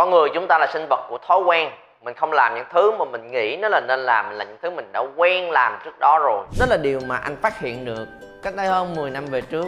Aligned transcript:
con 0.00 0.10
người 0.10 0.28
chúng 0.34 0.46
ta 0.48 0.58
là 0.58 0.66
sinh 0.72 0.86
vật 0.90 1.06
của 1.08 1.18
thói 1.26 1.40
quen. 1.46 1.70
Mình 2.02 2.14
không 2.14 2.32
làm 2.32 2.54
những 2.54 2.64
thứ 2.72 2.90
mà 2.98 3.04
mình 3.04 3.30
nghĩ 3.32 3.56
nó 3.56 3.68
là 3.68 3.80
nên 3.88 4.00
làm 4.00 4.30
là 4.30 4.44
những 4.44 4.56
thứ 4.62 4.70
mình 4.70 4.92
đã 4.92 5.02
quen 5.16 5.50
làm 5.50 5.78
trước 5.84 5.98
đó 5.98 6.18
rồi. 6.18 6.46
Đó 6.60 6.66
là 6.68 6.76
điều 6.76 7.00
mà 7.06 7.16
anh 7.16 7.36
phát 7.36 7.60
hiện 7.60 7.84
được 7.84 8.08
cách 8.42 8.54
đây 8.56 8.66
hơn 8.66 8.94
10 8.96 9.10
năm 9.10 9.26
về 9.26 9.40
trước. 9.40 9.66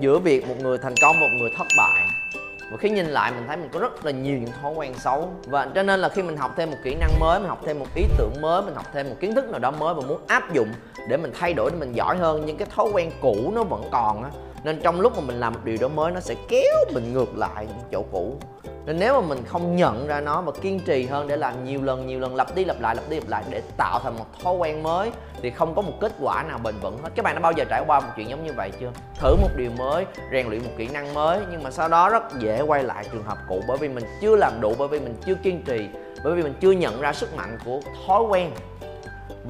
Giữa 0.00 0.18
việc 0.18 0.48
một 0.48 0.54
người 0.58 0.78
thành 0.78 0.94
công 1.02 1.16
và 1.20 1.26
một 1.26 1.36
người 1.40 1.50
thất 1.58 1.66
bại. 1.78 2.04
Và 2.70 2.76
khi 2.80 2.90
nhìn 2.90 3.06
lại, 3.06 3.32
mình 3.32 3.44
thấy 3.48 3.56
mình 3.56 3.68
có 3.72 3.80
rất 3.80 4.04
là 4.04 4.10
nhiều 4.10 4.38
những 4.38 4.52
thói 4.62 4.72
quen 4.72 4.94
xấu. 4.94 5.28
Và 5.46 5.68
cho 5.74 5.82
nên 5.82 6.00
là 6.00 6.08
khi 6.08 6.22
mình 6.22 6.36
học 6.36 6.50
thêm 6.56 6.70
một 6.70 6.76
kỹ 6.84 6.94
năng 6.94 7.20
mới, 7.20 7.40
mình 7.40 7.48
học 7.48 7.58
thêm 7.64 7.78
một 7.78 7.86
ý 7.94 8.04
tưởng 8.18 8.32
mới, 8.40 8.62
mình 8.62 8.74
học 8.74 8.86
thêm 8.92 9.08
một 9.08 9.16
kiến 9.20 9.34
thức 9.34 9.50
nào 9.50 9.58
đó 9.58 9.70
mới 9.70 9.94
và 9.94 10.02
muốn 10.08 10.20
áp 10.28 10.52
dụng 10.52 10.68
để 11.08 11.16
mình 11.16 11.32
thay 11.40 11.54
đổi, 11.54 11.70
để 11.70 11.76
mình 11.80 11.92
giỏi 11.92 12.16
hơn, 12.16 12.42
nhưng 12.46 12.56
cái 12.56 12.68
thói 12.76 12.86
quen 12.92 13.10
cũ 13.20 13.52
nó 13.54 13.64
vẫn 13.64 13.82
còn 13.90 14.22
á. 14.22 14.30
Nên 14.64 14.80
trong 14.80 15.00
lúc 15.00 15.12
mà 15.16 15.22
mình 15.26 15.40
làm 15.40 15.52
một 15.52 15.60
điều 15.64 15.76
đó 15.80 15.88
mới, 15.88 16.12
nó 16.12 16.20
sẽ 16.20 16.34
kéo 16.48 16.74
mình 16.94 17.12
ngược 17.12 17.36
lại 17.36 17.66
những 17.66 17.88
chỗ 17.92 18.04
cũ 18.12 18.36
nên 18.90 18.98
nếu 18.98 19.20
mà 19.20 19.28
mình 19.28 19.38
không 19.46 19.76
nhận 19.76 20.06
ra 20.06 20.20
nó 20.20 20.40
và 20.40 20.52
kiên 20.60 20.80
trì 20.80 21.06
hơn 21.06 21.28
để 21.28 21.36
làm 21.36 21.64
nhiều 21.64 21.82
lần 21.82 22.06
nhiều 22.06 22.20
lần, 22.20 22.34
lặp 22.34 22.54
đi 22.54 22.64
lặp 22.64 22.80
lại, 22.80 22.94
lặp 22.94 23.04
đi 23.08 23.16
lặp 23.16 23.28
lại 23.28 23.44
để 23.50 23.62
tạo 23.76 24.00
thành 24.02 24.18
một 24.18 24.24
thói 24.42 24.54
quen 24.54 24.82
mới, 24.82 25.10
thì 25.42 25.50
không 25.50 25.74
có 25.74 25.82
một 25.82 25.92
kết 26.00 26.12
quả 26.20 26.42
nào 26.42 26.58
bền 26.64 26.74
vững 26.82 26.98
hết. 27.02 27.08
Các 27.14 27.24
bạn 27.24 27.34
đã 27.34 27.40
bao 27.40 27.52
giờ 27.52 27.64
trải 27.64 27.82
qua 27.86 28.00
một 28.00 28.08
chuyện 28.16 28.28
giống 28.28 28.44
như 28.44 28.52
vậy 28.56 28.70
chưa? 28.80 28.90
Thử 29.20 29.36
một 29.36 29.48
điều 29.56 29.70
mới, 29.78 30.06
rèn 30.32 30.48
luyện 30.48 30.64
một 30.64 30.70
kỹ 30.76 30.88
năng 30.88 31.14
mới, 31.14 31.40
nhưng 31.50 31.62
mà 31.62 31.70
sau 31.70 31.88
đó 31.88 32.08
rất 32.08 32.22
dễ 32.38 32.60
quay 32.60 32.84
lại 32.84 33.04
trường 33.12 33.24
hợp 33.24 33.38
cũ 33.48 33.62
bởi 33.68 33.76
vì 33.76 33.88
mình 33.88 34.04
chưa 34.20 34.36
làm 34.36 34.60
đủ, 34.60 34.74
bởi 34.78 34.88
vì 34.88 35.00
mình 35.00 35.14
chưa 35.26 35.34
kiên 35.34 35.62
trì, 35.62 35.88
bởi 36.24 36.34
vì 36.34 36.42
mình 36.42 36.54
chưa 36.60 36.72
nhận 36.72 37.00
ra 37.00 37.12
sức 37.12 37.36
mạnh 37.36 37.58
của 37.64 37.80
thói 38.06 38.22
quen 38.22 38.50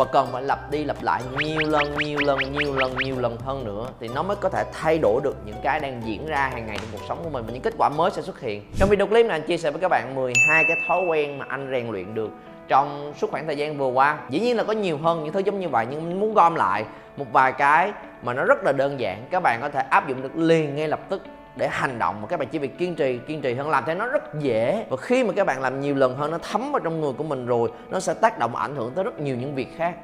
và 0.01 0.07
cần 0.13 0.29
phải 0.33 0.43
lặp 0.43 0.71
đi 0.71 0.85
lặp 0.85 1.03
lại 1.03 1.23
nhiều 1.39 1.61
lần 1.69 1.95
nhiều 1.99 2.19
lần 2.21 2.39
nhiều 2.53 2.75
lần 2.75 2.97
nhiều 2.97 3.15
lần 3.19 3.37
hơn 3.37 3.65
nữa 3.65 3.87
thì 4.01 4.09
nó 4.15 4.23
mới 4.23 4.37
có 4.37 4.49
thể 4.49 4.65
thay 4.73 4.99
đổi 4.99 5.21
được 5.25 5.37
những 5.47 5.57
cái 5.63 5.81
đang 5.81 6.03
diễn 6.05 6.27
ra 6.27 6.51
hàng 6.53 6.67
ngày 6.67 6.77
trong 6.81 6.89
cuộc 6.93 7.05
sống 7.09 7.21
của 7.25 7.31
mình 7.31 7.45
và 7.47 7.53
những 7.53 7.63
kết 7.63 7.75
quả 7.79 7.89
mới 7.89 8.11
sẽ 8.11 8.23
xuất 8.23 8.41
hiện. 8.41 8.63
Trong 8.77 8.89
video 8.89 9.07
clip 9.07 9.27
này 9.27 9.39
anh 9.41 9.47
chia 9.47 9.57
sẻ 9.57 9.71
với 9.71 9.81
các 9.81 9.89
bạn 9.89 10.15
12 10.15 10.65
cái 10.65 10.77
thói 10.89 11.05
quen 11.05 11.39
mà 11.39 11.47
anh 11.49 11.69
rèn 11.73 11.89
luyện 11.89 12.15
được 12.15 12.31
trong 12.69 13.13
suốt 13.17 13.31
khoảng 13.31 13.47
thời 13.47 13.57
gian 13.57 13.79
vừa 13.79 13.87
qua. 13.87 14.19
Dĩ 14.31 14.41
nhiên 14.41 14.57
là 14.57 14.65
có 14.65 14.73
nhiều 14.73 14.99
hơn, 14.99 15.25
những 15.25 15.33
thứ 15.33 15.41
giống 15.41 15.61
như 15.61 15.69
vậy, 15.69 15.87
nhưng 15.91 16.21
muốn 16.21 16.35
gom 16.35 16.55
lại 16.55 16.85
một 17.17 17.27
vài 17.33 17.53
cái 17.53 17.93
mà 18.23 18.35
nó 18.35 18.45
rất 18.45 18.65
là 18.65 18.73
đơn 18.73 19.01
giản. 19.01 19.25
Các 19.31 19.43
bạn 19.43 19.61
có 19.61 19.69
thể 19.69 19.81
áp 19.81 20.09
dụng 20.09 20.23
được 20.23 20.37
liền 20.37 20.77
ngay 20.77 20.89
lập 20.89 21.01
tức 21.09 21.23
để 21.61 21.69
hành 21.69 21.99
động 21.99 22.23
mà 22.23 22.29
các 22.29 22.41
bạn 22.41 22.49
chỉ 22.49 22.59
việc 22.59 22.79
kiên 22.79 22.95
trì 22.95 23.19
kiên 23.19 23.41
trì 23.41 23.55
hơn. 23.55 23.71
Làm 23.71 23.85
thế 23.87 23.95
nó 23.95 24.07
rất 24.07 24.41
dễ. 24.41 24.87
Và 24.89 24.97
khi 24.97 25.25
mà 25.25 25.33
các 25.37 25.47
bạn 25.47 25.63
làm 25.63 25.81
nhiều 25.81 25.95
lần 25.95 26.17
hơn, 26.17 26.31
nó 26.31 26.39
thấm 26.39 26.73
vào 26.73 26.81
trong 26.81 27.01
người 27.01 27.13
của 27.13 27.25
mình 27.25 27.47
rồi, 27.47 27.71
nó 27.91 28.01
sẽ 28.01 28.15
tác 28.15 28.39
động, 28.39 28.57
ảnh 28.57 28.77
hưởng 28.77 28.93
tới 28.95 29.05
rất 29.05 29.21
nhiều 29.21 29.37
những 29.37 29.55
việc 29.55 29.77
khác. 29.77 29.95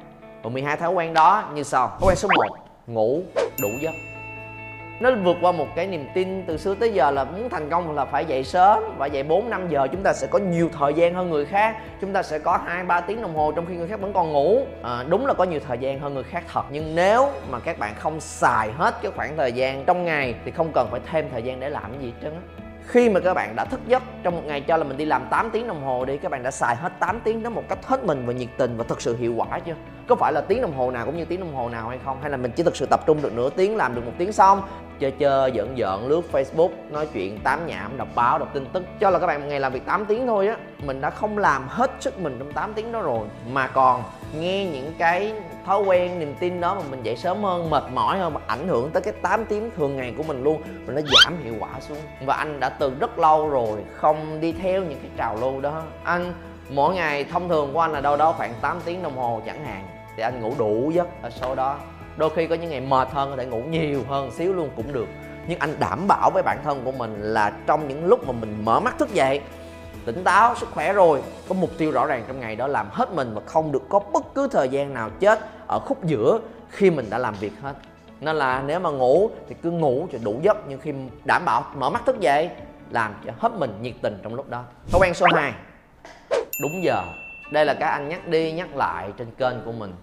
Và 0.43 0.49
12 0.49 0.77
thói 0.77 0.89
quen 0.89 1.13
đó, 1.13 1.49
như 1.53 1.63
sau. 1.63 1.87
Thói 1.87 2.09
quen 2.09 2.15
số 2.15 2.29
1 2.35 2.43
ngủ 2.87 3.21
đủ 3.61 3.69
giấc 3.81 3.91
nó 4.99 5.11
vượt 5.23 5.37
qua 5.41 5.51
một 5.51 5.67
cái 5.75 5.87
niềm 5.87 6.05
tin 6.13 6.43
từ 6.45 6.57
xưa 6.57 6.75
tới 6.75 6.93
giờ 6.93 7.11
là 7.11 7.23
muốn 7.23 7.49
thành 7.49 7.69
công 7.69 7.95
là 7.95 8.05
phải 8.05 8.25
dậy 8.25 8.43
sớm. 8.43 8.83
Và 8.97 9.05
dậy 9.05 9.23
4 9.23 9.49
5 9.49 9.69
giờ 9.69 9.87
chúng 9.91 10.03
ta 10.03 10.13
sẽ 10.13 10.27
có 10.27 10.39
nhiều 10.39 10.69
thời 10.79 10.93
gian 10.93 11.13
hơn 11.13 11.29
người 11.29 11.45
khác. 11.45 11.77
Chúng 12.01 12.13
ta 12.13 12.23
sẽ 12.23 12.39
có 12.39 12.59
2 12.65 12.83
3 12.83 13.01
tiếng 13.01 13.21
đồng 13.21 13.35
hồ 13.35 13.51
trong 13.51 13.65
khi 13.65 13.75
người 13.75 13.87
khác 13.87 13.99
vẫn 13.99 14.13
còn 14.13 14.31
ngủ. 14.31 14.61
À, 14.83 15.03
đúng 15.09 15.25
là 15.25 15.33
có 15.33 15.43
nhiều 15.43 15.59
thời 15.67 15.77
gian 15.77 15.99
hơn 15.99 16.13
người 16.13 16.23
khác 16.23 16.43
thật. 16.53 16.63
Nhưng 16.69 16.95
nếu 16.95 17.29
mà 17.51 17.59
các 17.59 17.79
bạn 17.79 17.95
không 17.99 18.19
xài 18.19 18.71
hết 18.71 18.95
cái 19.01 19.11
khoảng 19.15 19.37
thời 19.37 19.51
gian 19.51 19.85
trong 19.85 20.05
ngày 20.05 20.35
thì 20.45 20.51
không 20.51 20.71
cần 20.73 20.87
phải 20.91 20.99
thêm 21.11 21.29
thời 21.31 21.43
gian 21.43 21.59
để 21.59 21.69
làm 21.69 21.91
cái 21.91 22.01
gì 22.01 22.07
hết 22.07 22.17
trơn 22.21 22.33
á. 22.33 22.41
Khi 22.87 23.09
mà 23.09 23.19
các 23.19 23.33
bạn 23.33 23.55
đã 23.55 23.65
thức 23.65 23.79
giấc 23.87 24.03
trong 24.23 24.35
một 24.35 24.41
ngày 24.45 24.61
cho 24.61 24.77
là 24.77 24.83
mình 24.83 24.97
đi 24.97 25.05
làm 25.05 25.27
8 25.29 25.49
tiếng 25.49 25.67
đồng 25.67 25.83
hồ 25.83 26.05
đi 26.05 26.17
các 26.17 26.31
bạn 26.31 26.43
đã 26.43 26.51
xài 26.51 26.75
hết 26.75 26.91
8 26.99 27.19
tiếng 27.23 27.43
đó 27.43 27.49
một 27.49 27.63
cách 27.69 27.85
hết 27.85 28.03
mình 28.03 28.23
và 28.25 28.33
nhiệt 28.33 28.49
tình 28.57 28.77
và 28.77 28.83
thực 28.87 29.01
sự 29.01 29.17
hiệu 29.17 29.33
quả 29.37 29.59
chưa? 29.59 29.73
Có 30.07 30.15
phải 30.15 30.33
là 30.33 30.41
tiếng 30.41 30.61
đồng 30.61 30.77
hồ 30.77 30.91
nào 30.91 31.05
cũng 31.05 31.17
như 31.17 31.25
tiếng 31.25 31.39
đồng 31.39 31.55
hồ 31.55 31.69
nào 31.69 31.89
hay 31.89 31.99
không? 32.05 32.17
Hay 32.21 32.31
là 32.31 32.37
mình 32.37 32.51
chỉ 32.51 32.63
thực 32.63 32.75
sự 32.75 32.85
tập 32.85 32.99
trung 33.05 33.21
được 33.21 33.33
nửa 33.33 33.49
tiếng, 33.49 33.75
làm 33.75 33.95
được 33.95 34.05
một 34.05 34.11
tiếng 34.17 34.31
xong, 34.31 34.61
chơi 34.99 35.11
chơi 35.11 35.51
giận 35.51 35.77
giận 35.77 36.07
lướt 36.07 36.21
facebook, 36.31 36.69
nói 36.89 37.07
chuyện, 37.13 37.39
tám 37.43 37.67
nhảm, 37.67 37.97
đọc 37.97 38.07
báo, 38.15 38.39
đọc 38.39 38.49
tin 38.53 38.65
tức. 38.73 38.83
Cho 38.99 39.09
là 39.09 39.19
các 39.19 39.27
bạn 39.27 39.41
một 39.41 39.47
ngày 39.49 39.59
làm 39.59 39.73
việc 39.73 39.85
8 39.85 40.05
tiếng 40.05 40.27
thôi 40.27 40.47
á, 40.47 40.57
mình 40.85 41.01
đã 41.01 41.09
không 41.09 41.37
làm 41.37 41.67
hết 41.67 41.91
sức 41.99 42.19
mình 42.19 42.35
trong 42.39 42.53
8 42.53 42.73
tiếng 42.73 42.91
đó 42.91 43.01
rồi. 43.01 43.27
Mà 43.51 43.67
còn 43.67 44.03
nghe 44.39 44.65
những 44.65 44.93
cái 44.97 45.33
thói 45.65 45.81
quen, 45.81 46.19
niềm 46.19 46.35
tin 46.39 46.61
đó 46.61 46.75
mà 46.75 46.81
mình 46.91 47.03
dậy 47.03 47.17
sớm 47.17 47.43
hơn, 47.43 47.69
mệt 47.69 47.83
mỏi 47.93 48.19
hơn, 48.19 48.33
mà 48.33 48.41
ảnh 48.47 48.67
hưởng 48.67 48.89
tới 48.89 49.01
cái 49.01 49.13
8 49.21 49.45
tiếng 49.45 49.69
thường 49.77 49.97
ngày 49.97 50.13
của 50.17 50.23
mình 50.23 50.43
luôn 50.43 50.61
và 50.85 50.93
nó 50.93 51.01
giảm 51.01 51.43
hiệu 51.43 51.53
quả 51.59 51.69
xuống. 51.79 51.97
Và 52.25 52.35
anh 52.35 52.59
đã 52.59 52.69
từ 52.69 52.93
rất 52.99 53.19
lâu 53.19 53.49
rồi 53.49 53.79
không 53.93 54.41
đi 54.41 54.51
theo 54.51 54.81
những 54.81 54.99
cái 55.01 55.11
trào 55.17 55.37
lưu 55.41 55.61
đó. 55.61 55.81
Anh, 56.03 56.33
mỗi 56.69 56.95
ngày 56.95 57.23
thông 57.23 57.49
thường 57.49 57.73
của 57.73 57.79
anh 57.79 57.91
là 57.91 58.01
đâu 58.01 58.17
đó 58.17 58.31
khoảng 58.31 58.53
8 58.61 58.79
tiếng 58.85 59.03
đồng 59.03 59.17
hồ 59.17 59.41
chẳng 59.45 59.65
hạn 59.65 59.96
thì 60.17 60.23
anh 60.23 60.41
ngủ 60.41 60.53
đủ 60.57 60.91
giấc 60.93 61.07
ở 61.21 61.29
số 61.29 61.55
đó. 61.55 61.77
Đôi 62.17 62.29
khi 62.35 62.47
có 62.47 62.55
những 62.55 62.69
ngày 62.69 62.81
mệt 62.81 63.07
hơn, 63.11 63.29
có 63.29 63.35
thể 63.35 63.45
ngủ 63.45 63.61
nhiều 63.61 64.03
hơn 64.09 64.31
xíu 64.31 64.53
luôn 64.53 64.69
cũng 64.75 64.93
được. 64.93 65.07
Nhưng 65.47 65.59
anh 65.59 65.75
đảm 65.79 66.07
bảo 66.07 66.31
với 66.33 66.43
bản 66.43 66.57
thân 66.63 66.81
của 66.85 66.91
mình 66.91 67.21
là 67.21 67.53
trong 67.67 67.87
những 67.87 68.05
lúc 68.05 68.27
mà 68.27 68.33
mình 68.41 68.65
mở 68.65 68.79
mắt 68.79 68.97
thức 68.97 69.13
dậy, 69.13 69.41
tỉnh 70.05 70.23
táo, 70.23 70.55
sức 70.55 70.69
khỏe 70.71 70.93
rồi, 70.93 71.21
có 71.49 71.55
mục 71.55 71.69
tiêu 71.77 71.91
rõ 71.91 72.05
ràng 72.05 72.23
trong 72.27 72.39
ngày 72.39 72.55
đó 72.55 72.67
làm 72.67 72.87
hết 72.91 73.11
mình 73.11 73.33
và 73.33 73.41
không 73.45 73.71
được 73.71 73.83
có 73.89 73.99
bất 73.99 74.23
cứ 74.35 74.47
thời 74.47 74.69
gian 74.69 74.93
nào 74.93 75.09
chết 75.19 75.39
ở 75.67 75.79
khúc 75.79 76.05
giữa 76.05 76.39
khi 76.69 76.89
mình 76.89 77.09
đã 77.09 77.17
làm 77.17 77.33
việc 77.39 77.53
hết. 77.61 77.73
Nên 78.19 78.35
là 78.35 78.63
nếu 78.65 78.79
mà 78.79 78.89
ngủ 78.89 79.29
thì 79.49 79.55
cứ 79.63 79.71
ngủ 79.71 80.07
cho 80.11 80.17
đủ 80.23 80.39
giấc, 80.41 80.57
nhưng 80.67 80.79
khi 80.79 80.93
đảm 81.25 81.45
bảo 81.45 81.63
mở 81.75 81.89
mắt 81.89 82.05
thức 82.05 82.19
dậy, 82.19 82.49
làm 82.89 83.13
cho 83.25 83.31
hết 83.37 83.51
mình 83.53 83.77
nhiệt 83.81 83.95
tình 84.01 84.19
trong 84.23 84.35
lúc 84.35 84.49
đó. 84.49 84.63
Thói 84.91 84.99
quen 85.01 85.13
số 85.13 85.25
2 85.33 85.53
đúng 86.61 86.83
giờ 86.83 87.03
đây 87.51 87.65
là 87.65 87.73
cái 87.73 87.89
anh 87.89 88.09
nhắc 88.09 88.27
đi 88.27 88.51
nhắc 88.51 88.75
lại 88.75 89.11
trên 89.17 89.27
kênh 89.37 89.55
của 89.65 89.71
mình. 89.71 89.93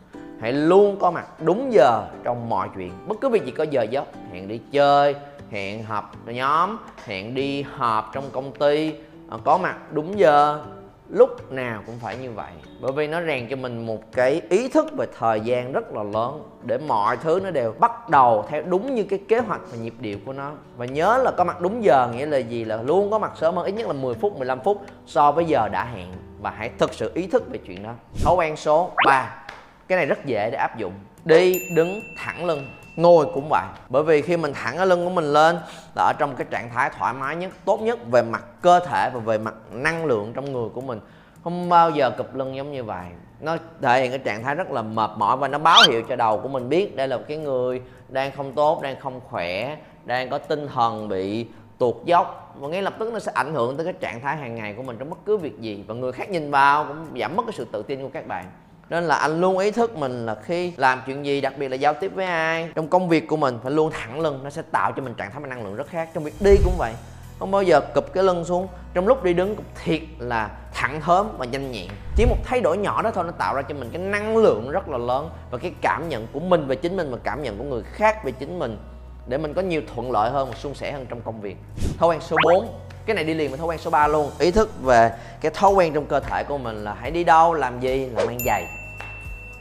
Hãy 0.40 0.52
luôn 0.52 0.96
có 1.00 1.10
mặt 1.10 1.26
đúng 1.40 1.72
giờ 1.72 2.04
trong 2.24 2.48
mọi 2.48 2.68
chuyện. 2.76 2.92
Bất 3.08 3.20
cứ 3.20 3.28
việc 3.28 3.44
gì 3.44 3.50
có 3.50 3.64
giờ 3.64 3.82
giấc, 3.82 4.04
hẹn 4.32 4.48
đi 4.48 4.60
chơi, 4.72 5.14
hẹn 5.50 5.84
họp 5.84 6.12
nhóm, 6.26 6.76
hẹn 7.04 7.34
đi 7.34 7.62
họp 7.62 8.10
trong 8.14 8.24
công 8.32 8.52
ty 8.52 8.94
ờ, 9.28 9.38
có 9.44 9.58
mặt 9.58 9.76
đúng 9.92 10.18
giờ. 10.18 10.64
Lúc 11.08 11.52
nào 11.52 11.82
cũng 11.86 11.98
phải 11.98 12.16
như 12.16 12.30
vậy. 12.30 12.52
Bởi 12.80 12.92
vì 12.92 13.06
nó 13.06 13.22
rèn 13.22 13.48
cho 13.48 13.56
mình 13.56 13.86
một 13.86 14.12
cái 14.12 14.42
ý 14.50 14.68
thức 14.68 14.86
về 14.96 15.06
thời 15.18 15.40
gian 15.40 15.72
rất 15.72 15.92
là 15.92 16.02
lớn 16.02 16.42
để 16.62 16.78
mọi 16.78 17.16
thứ 17.16 17.40
nó 17.44 17.50
đều 17.50 17.72
bắt 17.72 18.08
đầu 18.08 18.44
theo 18.48 18.62
đúng 18.62 18.94
như 18.94 19.02
cái 19.02 19.18
kế 19.28 19.38
hoạch 19.38 19.60
và 19.70 19.76
nhịp 19.76 19.94
điệu 20.00 20.18
của 20.26 20.32
nó. 20.32 20.52
Và 20.76 20.86
nhớ 20.86 21.20
là 21.24 21.30
có 21.30 21.44
mặt 21.44 21.60
đúng 21.60 21.84
giờ 21.84 22.08
nghĩa 22.12 22.26
là 22.26 22.38
gì? 22.38 22.64
Là 22.64 22.82
luôn 22.82 23.10
có 23.10 23.18
mặt 23.18 23.32
sớm 23.36 23.56
hơn, 23.56 23.64
ít 23.64 23.72
nhất 23.72 23.86
là 23.86 23.92
10 23.92 24.14
phút 24.14 24.36
15 24.36 24.60
phút 24.60 24.82
so 25.06 25.32
với 25.32 25.44
giờ 25.44 25.68
đã 25.68 25.84
hẹn 25.84 26.08
và 26.44 26.50
hãy 26.50 26.70
thực 26.78 26.94
sự 26.94 27.10
ý 27.14 27.26
thức 27.26 27.42
về 27.50 27.58
chuyện 27.58 27.82
đó. 27.82 27.92
Thói 28.24 28.34
quen 28.34 28.56
số 28.56 28.90
3 29.06 29.46
cái 29.88 29.96
này 29.96 30.06
rất 30.06 30.24
dễ 30.24 30.50
để 30.50 30.58
áp 30.58 30.78
dụng. 30.78 30.92
Đi, 31.24 31.68
đứng 31.76 32.00
thẳng 32.16 32.44
lưng, 32.44 32.68
ngồi 32.96 33.26
cũng 33.34 33.46
vậy. 33.50 33.64
Bởi 33.88 34.02
vì 34.02 34.22
khi 34.22 34.36
mình 34.36 34.52
thẳng 34.52 34.76
cái 34.76 34.86
lưng 34.86 35.04
của 35.04 35.10
mình 35.10 35.24
lên 35.24 35.56
là 35.96 36.02
ở 36.02 36.12
trong 36.18 36.36
cái 36.36 36.46
trạng 36.50 36.70
thái 36.70 36.90
thoải 36.98 37.14
mái 37.14 37.36
nhất, 37.36 37.50
tốt 37.64 37.80
nhất 37.80 37.98
về 38.10 38.22
mặt 38.22 38.44
cơ 38.62 38.80
thể 38.80 39.10
và 39.14 39.20
về 39.20 39.38
mặt 39.38 39.54
năng 39.70 40.04
lượng 40.04 40.32
trong 40.34 40.52
người 40.52 40.68
của 40.74 40.80
mình. 40.80 41.00
Không 41.44 41.68
bao 41.68 41.90
giờ 41.90 42.10
cụp 42.10 42.34
lưng 42.34 42.56
giống 42.56 42.72
như 42.72 42.84
vậy. 42.84 43.06
Nó 43.40 43.56
thể 43.82 44.00
hiện 44.00 44.10
cái 44.10 44.18
trạng 44.18 44.42
thái 44.42 44.54
rất 44.54 44.70
là 44.70 44.82
mệt 44.82 45.10
mỏi 45.16 45.36
và 45.36 45.48
nó 45.48 45.58
báo 45.58 45.82
hiệu 45.90 46.02
cho 46.08 46.16
đầu 46.16 46.38
của 46.38 46.48
mình 46.48 46.68
biết 46.68 46.96
đây 46.96 47.08
là 47.08 47.16
một 47.16 47.24
cái 47.28 47.36
người 47.36 47.82
đang 48.08 48.32
không 48.36 48.52
tốt, 48.52 48.82
đang 48.82 49.00
không 49.00 49.20
khỏe, 49.20 49.76
đang 50.04 50.30
có 50.30 50.38
tinh 50.38 50.68
thần 50.74 51.08
bị 51.08 51.46
tuột 51.78 51.94
dốc. 52.04 52.54
Và 52.60 52.68
ngay 52.68 52.82
lập 52.82 52.94
tức 52.98 53.12
nó 53.12 53.18
sẽ 53.18 53.32
ảnh 53.34 53.54
hưởng 53.54 53.76
tới 53.76 53.84
cái 53.84 53.94
trạng 54.00 54.20
thái 54.20 54.36
hàng 54.36 54.54
ngày 54.54 54.74
của 54.74 54.82
mình 54.82 54.96
trong 54.98 55.10
bất 55.10 55.18
cứ 55.26 55.36
việc 55.36 55.60
gì. 55.60 55.84
Và 55.86 55.94
người 55.94 56.12
khác 56.12 56.30
nhìn 56.30 56.50
vào 56.50 56.84
cũng 56.84 57.20
giảm 57.20 57.36
mất 57.36 57.42
cái 57.46 57.52
sự 57.56 57.66
tự 57.72 57.82
tin 57.82 58.02
của 58.02 58.10
các 58.12 58.26
bạn. 58.26 58.44
Nên 58.90 59.04
là 59.04 59.14
anh 59.14 59.40
luôn 59.40 59.58
ý 59.58 59.70
thức 59.70 59.96
mình 59.96 60.26
là 60.26 60.34
khi 60.34 60.72
làm 60.76 61.02
chuyện 61.06 61.26
gì, 61.26 61.40
đặc 61.40 61.54
biệt 61.58 61.68
là 61.68 61.76
giao 61.76 61.94
tiếp 61.94 62.12
với 62.14 62.26
ai, 62.26 62.68
trong 62.74 62.88
công 62.88 63.08
việc 63.08 63.28
của 63.28 63.36
mình, 63.36 63.58
phải 63.62 63.72
luôn 63.72 63.90
thẳng 63.92 64.20
lưng. 64.20 64.40
Nó 64.44 64.50
sẽ 64.50 64.62
tạo 64.62 64.92
cho 64.92 65.02
mình 65.02 65.14
trạng 65.14 65.30
thái 65.30 65.40
năng 65.40 65.64
lượng 65.64 65.76
rất 65.76 65.86
khác. 65.86 66.08
Trong 66.14 66.24
việc 66.24 66.34
đi 66.40 66.56
cũng 66.64 66.74
vậy. 66.78 66.92
Không 67.38 67.50
bao 67.50 67.62
giờ 67.62 67.80
cụp 67.94 68.12
cái 68.12 68.24
lưng 68.24 68.44
xuống. 68.44 68.68
Trong 68.94 69.08
lúc 69.08 69.24
đi 69.24 69.34
đứng 69.34 69.56
cũng 69.56 69.64
thiệt 69.84 70.00
là 70.18 70.50
thẳng 70.74 71.00
thớm 71.00 71.26
và 71.38 71.46
nhanh 71.46 71.72
nhẹn. 71.72 71.88
Chỉ 72.16 72.26
một 72.26 72.36
thay 72.44 72.60
đổi 72.60 72.76
nhỏ 72.76 73.02
đó 73.02 73.10
thôi 73.10 73.24
nó 73.24 73.30
tạo 73.30 73.54
ra 73.54 73.62
cho 73.62 73.74
mình 73.74 73.90
cái 73.92 74.02
năng 74.02 74.36
lượng 74.36 74.70
rất 74.70 74.88
là 74.88 74.98
lớn. 74.98 75.30
Và 75.50 75.58
cái 75.58 75.72
cảm 75.80 76.08
nhận 76.08 76.26
của 76.32 76.40
mình 76.40 76.66
về 76.66 76.76
chính 76.76 76.96
mình 76.96 77.10
và 77.10 77.18
cảm 77.24 77.42
nhận 77.42 77.58
của 77.58 77.64
người 77.64 77.82
khác 77.82 78.24
về 78.24 78.32
chính 78.32 78.58
mình 78.58 78.78
để 79.26 79.38
mình 79.38 79.54
có 79.54 79.62
nhiều 79.62 79.82
thuận 79.94 80.12
lợi 80.12 80.30
hơn 80.30 80.48
và 80.50 80.54
suôn 80.54 80.74
sẻ 80.74 80.92
hơn 80.92 81.06
trong 81.08 81.20
công 81.20 81.40
việc. 81.40 81.56
Thói 81.98 82.08
quen 82.08 82.20
số 82.20 82.36
4 82.44 82.68
cái 83.06 83.14
này 83.14 83.24
đi 83.24 83.34
liền 83.34 83.50
với 83.50 83.58
thói 83.58 83.66
quen 83.66 83.78
số 83.78 83.90
3 83.90 84.08
luôn. 84.08 84.30
Ý 84.38 84.50
thức 84.50 84.82
về 84.82 85.10
cái 85.40 85.52
thói 85.54 85.70
quen 85.70 85.94
trong 85.94 86.06
cơ 86.06 86.20
thể 86.20 86.44
của 86.44 86.58
mình 86.58 86.84
là 86.84 86.96
hãy 87.00 87.10
đi 87.10 87.24
đâu, 87.24 87.54
làm 87.54 87.80
gì 87.80 88.06
là 88.06 88.24
mang 88.24 88.38
giày, 88.46 88.66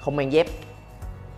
không 0.02 0.16
mang 0.16 0.34
dép. 0.34 0.48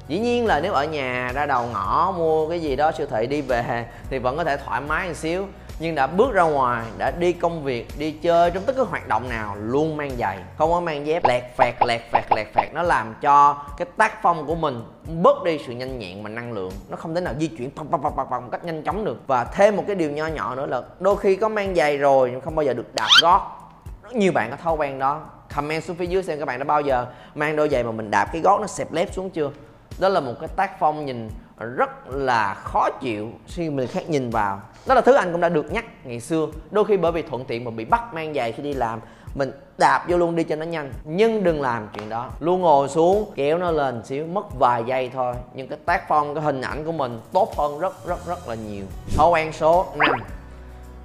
Dĩ 0.07 0.19
nhiên 0.19 0.45
là 0.45 0.59
nếu 0.59 0.73
ở 0.73 0.85
nhà 0.85 1.31
ra 1.35 1.45
đầu 1.45 1.67
ngõ 1.73 2.13
mua 2.17 2.50
cái 2.50 2.61
gì 2.61 2.75
đó 2.75 2.91
siêu 2.97 3.07
thị 3.11 3.27
đi 3.27 3.41
về 3.41 3.85
thì 4.09 4.19
vẫn 4.19 4.38
có 4.38 4.44
thể 4.44 4.57
thoải 4.57 4.81
mái 4.81 5.07
một 5.07 5.13
xíu 5.13 5.47
nhưng 5.80 5.95
đã 5.95 6.07
bước 6.07 6.33
ra 6.33 6.44
ngoài, 6.44 6.86
đã 6.98 7.12
đi 7.12 7.33
công 7.33 7.63
việc, 7.63 7.88
đi 7.98 8.12
chơi 8.12 8.51
trong 8.51 8.63
tất 8.63 8.74
cả 8.77 8.83
hoạt 8.89 9.07
động 9.07 9.30
nào, 9.30 9.56
luôn 9.56 9.98
mang 9.98 10.12
giày. 10.19 10.39
Không 10.57 10.72
có 10.72 10.80
mang 10.80 11.07
dép. 11.07 11.25
Lẹt 11.25 11.44
phẹt 11.57 11.75
lẹt 11.86 12.01
phẹt 12.12 12.24
lẹt 12.36 12.48
phẹt. 12.54 12.74
Nó 12.74 12.83
làm 12.83 13.16
cho 13.22 13.63
cái 13.77 13.88
tác 13.98 14.22
phong 14.22 14.48
của 14.48 14.56
mình 14.56 14.83
bớt 15.22 15.44
đi 15.44 15.60
sự 15.68 15.74
nhanh 15.74 16.00
nhẹn 16.00 16.24
và 16.24 16.30
năng 16.30 16.54
lượng. 16.54 16.72
Nó 16.89 16.98
không 16.98 17.16
thể 17.16 17.22
nào 17.22 17.33
di 17.39 17.48
chuyển 17.48 17.72
pam 17.75 17.88
pam 17.88 18.01
pam 18.01 18.13
pam 18.30 18.44
một 18.44 18.50
cách 18.51 18.66
nhanh 18.66 18.83
chóng 18.83 19.06
được. 19.06 19.27
Và 19.27 19.44
thêm 19.44 19.75
một 19.75 19.83
cái 19.88 19.95
điều 19.95 20.12
nho 20.12 20.27
nhỏ 20.27 20.56
nữa 20.56 20.66
là 20.66 20.81
đôi 21.00 21.18
khi 21.18 21.36
có 21.36 21.50
mang 21.50 21.75
giày 21.75 21.98
rồi 21.98 22.31
nhưng 22.31 22.42
không 22.42 22.56
bao 22.56 22.63
giờ 22.63 22.74
được 22.74 22.95
đạp 22.95 23.10
gót. 23.22 23.72
Rất 24.04 24.16
nhiều 24.16 24.31
bạn 24.31 24.51
có 24.51 24.57
thói 24.57 24.75
quen 24.75 25.00
đó. 25.00 25.22
Comment 25.56 25.83
xuống 25.83 25.95
phía 25.95 26.06
dưới 26.06 26.24
xem 26.24 26.39
các 26.39 26.45
bạn 26.45 26.60
đã 26.60 26.66
bao 26.66 26.81
giờ 26.81 27.06
mang 27.36 27.56
đôi 27.56 27.69
giày 27.69 27.83
mà 27.83 27.92
mình 27.92 28.12
đạp 28.12 28.30
cái 28.33 28.42
gót 28.42 28.62
nó 28.62 28.68
xẹp 28.68 28.94
lép 28.94 29.13
xuống 29.13 29.30
chưa. 29.30 29.51
Đó 30.00 30.10
là 30.10 30.19
một 30.19 30.33
cái 30.39 30.50
tác 30.56 30.80
phong 30.80 31.06
nhìn 31.06 31.30
rất 31.75 32.07
là 32.07 32.54
khó 32.54 32.89
chịu 33.01 33.31
khi 33.48 33.69
mình 33.69 33.88
khác 33.88 34.10
nhìn 34.10 34.30
vào 34.30 34.62
đó 34.87 34.95
là 34.95 35.01
thứ 35.01 35.13
anh 35.13 35.31
cũng 35.31 35.41
đã 35.41 35.49
được 35.49 35.71
nhắc 35.71 35.85
ngày 36.03 36.19
xưa. 36.19 36.47
Đôi 36.71 36.85
khi 36.85 36.97
bởi 36.97 37.11
vì 37.11 37.21
thuận 37.21 37.45
tiện 37.45 37.63
mà 37.63 37.71
bị 37.71 37.85
bắt 37.85 38.13
mang 38.13 38.33
giày 38.33 38.51
khi 38.51 38.63
đi 38.63 38.73
làm, 38.73 38.99
mình 39.35 39.51
đạp 39.77 40.05
vô 40.07 40.17
luôn 40.17 40.35
đi 40.35 40.43
cho 40.43 40.55
nó 40.55 40.65
nhanh. 40.65 40.91
Nhưng 41.03 41.43
đừng 41.43 41.61
làm 41.61 41.87
chuyện 41.93 42.09
đó. 42.09 42.29
Luôn 42.39 42.61
ngồi 42.61 42.89
xuống, 42.89 43.31
kéo 43.35 43.57
nó 43.57 43.71
lên 43.71 44.01
xíu, 44.05 44.25
mất 44.25 44.45
vài 44.59 44.83
giây 44.87 45.11
thôi. 45.13 45.35
Nhưng 45.53 45.67
cái 45.67 45.77
tác 45.85 46.07
phong, 46.07 46.35
cái 46.35 46.43
hình 46.43 46.61
ảnh 46.61 46.85
của 46.85 46.91
mình 46.91 47.21
tốt 47.33 47.57
hơn 47.57 47.79
rất 47.79 48.07
rất 48.07 48.27
rất 48.27 48.47
là 48.47 48.55
nhiều. 48.55 48.85
Thói 49.15 49.29
quen 49.29 49.53
số 49.53 49.85
5 49.95 50.09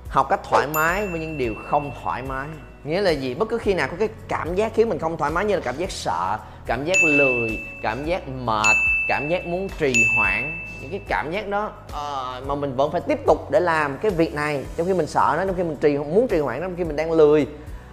học 0.09 0.27
cách 0.31 0.41
thoải 0.51 0.67
mái 0.75 1.07
với 1.07 1.21
những 1.21 1.39
điều 1.39 1.55
không 1.67 1.93
thoải 2.03 2.23
mái. 2.29 2.49
Nghĩa 2.85 3.01
là 3.01 3.11
gì? 3.11 3.35
Bất 3.35 3.49
cứ 3.49 3.59
khi 3.59 3.75
nào 3.75 3.89
có 3.91 3.97
cái 3.99 4.09
cảm 4.29 4.55
giác 4.55 4.73
khiến 4.75 4.89
mình 4.89 4.99
không 4.99 5.17
thoải 5.17 5.31
mái 5.31 5.45
như 5.45 5.55
là 5.55 5.61
cảm 5.65 5.77
giác 5.77 5.91
sợ, 5.91 6.39
cảm 6.67 6.85
giác 6.85 6.97
lười, 7.05 7.59
cảm 7.83 8.05
giác 8.05 8.29
mệt 8.29 8.77
cảm 9.11 9.29
giác 9.29 9.47
muốn 9.47 9.69
trì 9.79 10.07
hoãn 10.17 10.59
những 10.81 10.91
cái 10.91 11.01
cảm 11.09 11.31
giác 11.31 11.49
đó 11.49 11.73
uh, 11.87 12.47
mà 12.47 12.55
mình 12.55 12.77
vẫn 12.77 12.93
phải 12.93 13.01
tiếp 13.01 13.19
tục 13.27 13.51
để 13.51 13.61
làm 13.61 13.99
cái 13.99 14.11
việc 14.11 14.35
này. 14.35 14.65
Trong 14.77 14.87
khi 14.87 14.95
mình 14.95 15.07
sợ 15.07 15.35
nó 15.37 15.45
trong 15.45 15.57
khi 15.57 15.63
mình 15.63 15.77
trì 15.77 15.99
muốn 15.99 16.29
trì 16.29 16.39
hoãn 16.39 16.61
nó 16.61 16.67
trong 16.67 16.77
khi 16.77 16.85
mình 16.85 16.97
đang 16.97 17.13
lười 17.13 17.47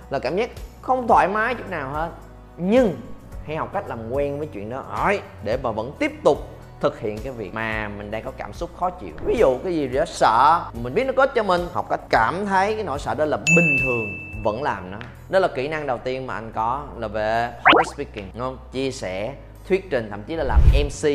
là 0.09 0.19
cảm 0.19 0.35
giác 0.35 0.49
không 0.81 1.07
thoải 1.07 1.27
mái 1.27 1.55
chút 1.55 1.69
nào 1.69 1.89
hết. 1.89 2.09
Nhưng 2.57 2.95
hãy 3.45 3.55
học 3.55 3.69
cách 3.73 3.87
làm 3.87 4.11
quen 4.11 4.39
với 4.39 4.47
chuyện 4.47 4.69
đó 4.69 4.83
rồi 4.97 5.21
để 5.43 5.57
mà 5.63 5.71
vẫn 5.71 5.91
tiếp 5.99 6.11
tục 6.23 6.47
thực 6.79 6.99
hiện 6.99 7.17
cái 7.23 7.33
việc 7.33 7.53
mà 7.53 7.89
mình 7.97 8.11
đang 8.11 8.23
có 8.23 8.31
cảm 8.37 8.53
xúc 8.53 8.69
khó 8.79 8.89
chịu. 8.89 9.13
Ví 9.25 9.35
dụ 9.37 9.57
cái 9.63 9.73
gì 9.73 9.87
đó 9.87 10.05
sợ 10.07 10.61
mình 10.83 10.93
biết 10.93 11.03
nó 11.07 11.13
có 11.17 11.23
ích 11.23 11.31
cho 11.35 11.43
mình 11.43 11.61
học 11.73 11.87
cách 11.89 12.01
cảm 12.09 12.45
thấy 12.45 12.75
cái 12.75 12.83
nỗi 12.83 12.99
sợ 12.99 13.15
đó 13.15 13.25
là 13.25 13.37
bình 13.37 13.77
thường 13.83 14.07
vẫn 14.43 14.63
làm 14.63 14.91
nó. 14.91 14.97
Đó 15.29 15.39
là 15.39 15.47
kỹ 15.47 15.67
năng 15.67 15.87
đầu 15.87 15.97
tiên 15.97 16.27
mà 16.27 16.33
anh 16.33 16.51
có 16.55 16.83
là 16.97 17.07
về 17.07 17.51
public 17.51 17.87
speaking 17.95 18.29
đúng 18.33 18.43
không? 18.43 18.57
Chia 18.71 18.91
sẻ 18.91 19.33
thuyết 19.67 19.89
trình 19.89 20.07
thậm 20.09 20.23
chí 20.23 20.35
là 20.35 20.43
làm 20.43 20.59
mc 20.85 21.09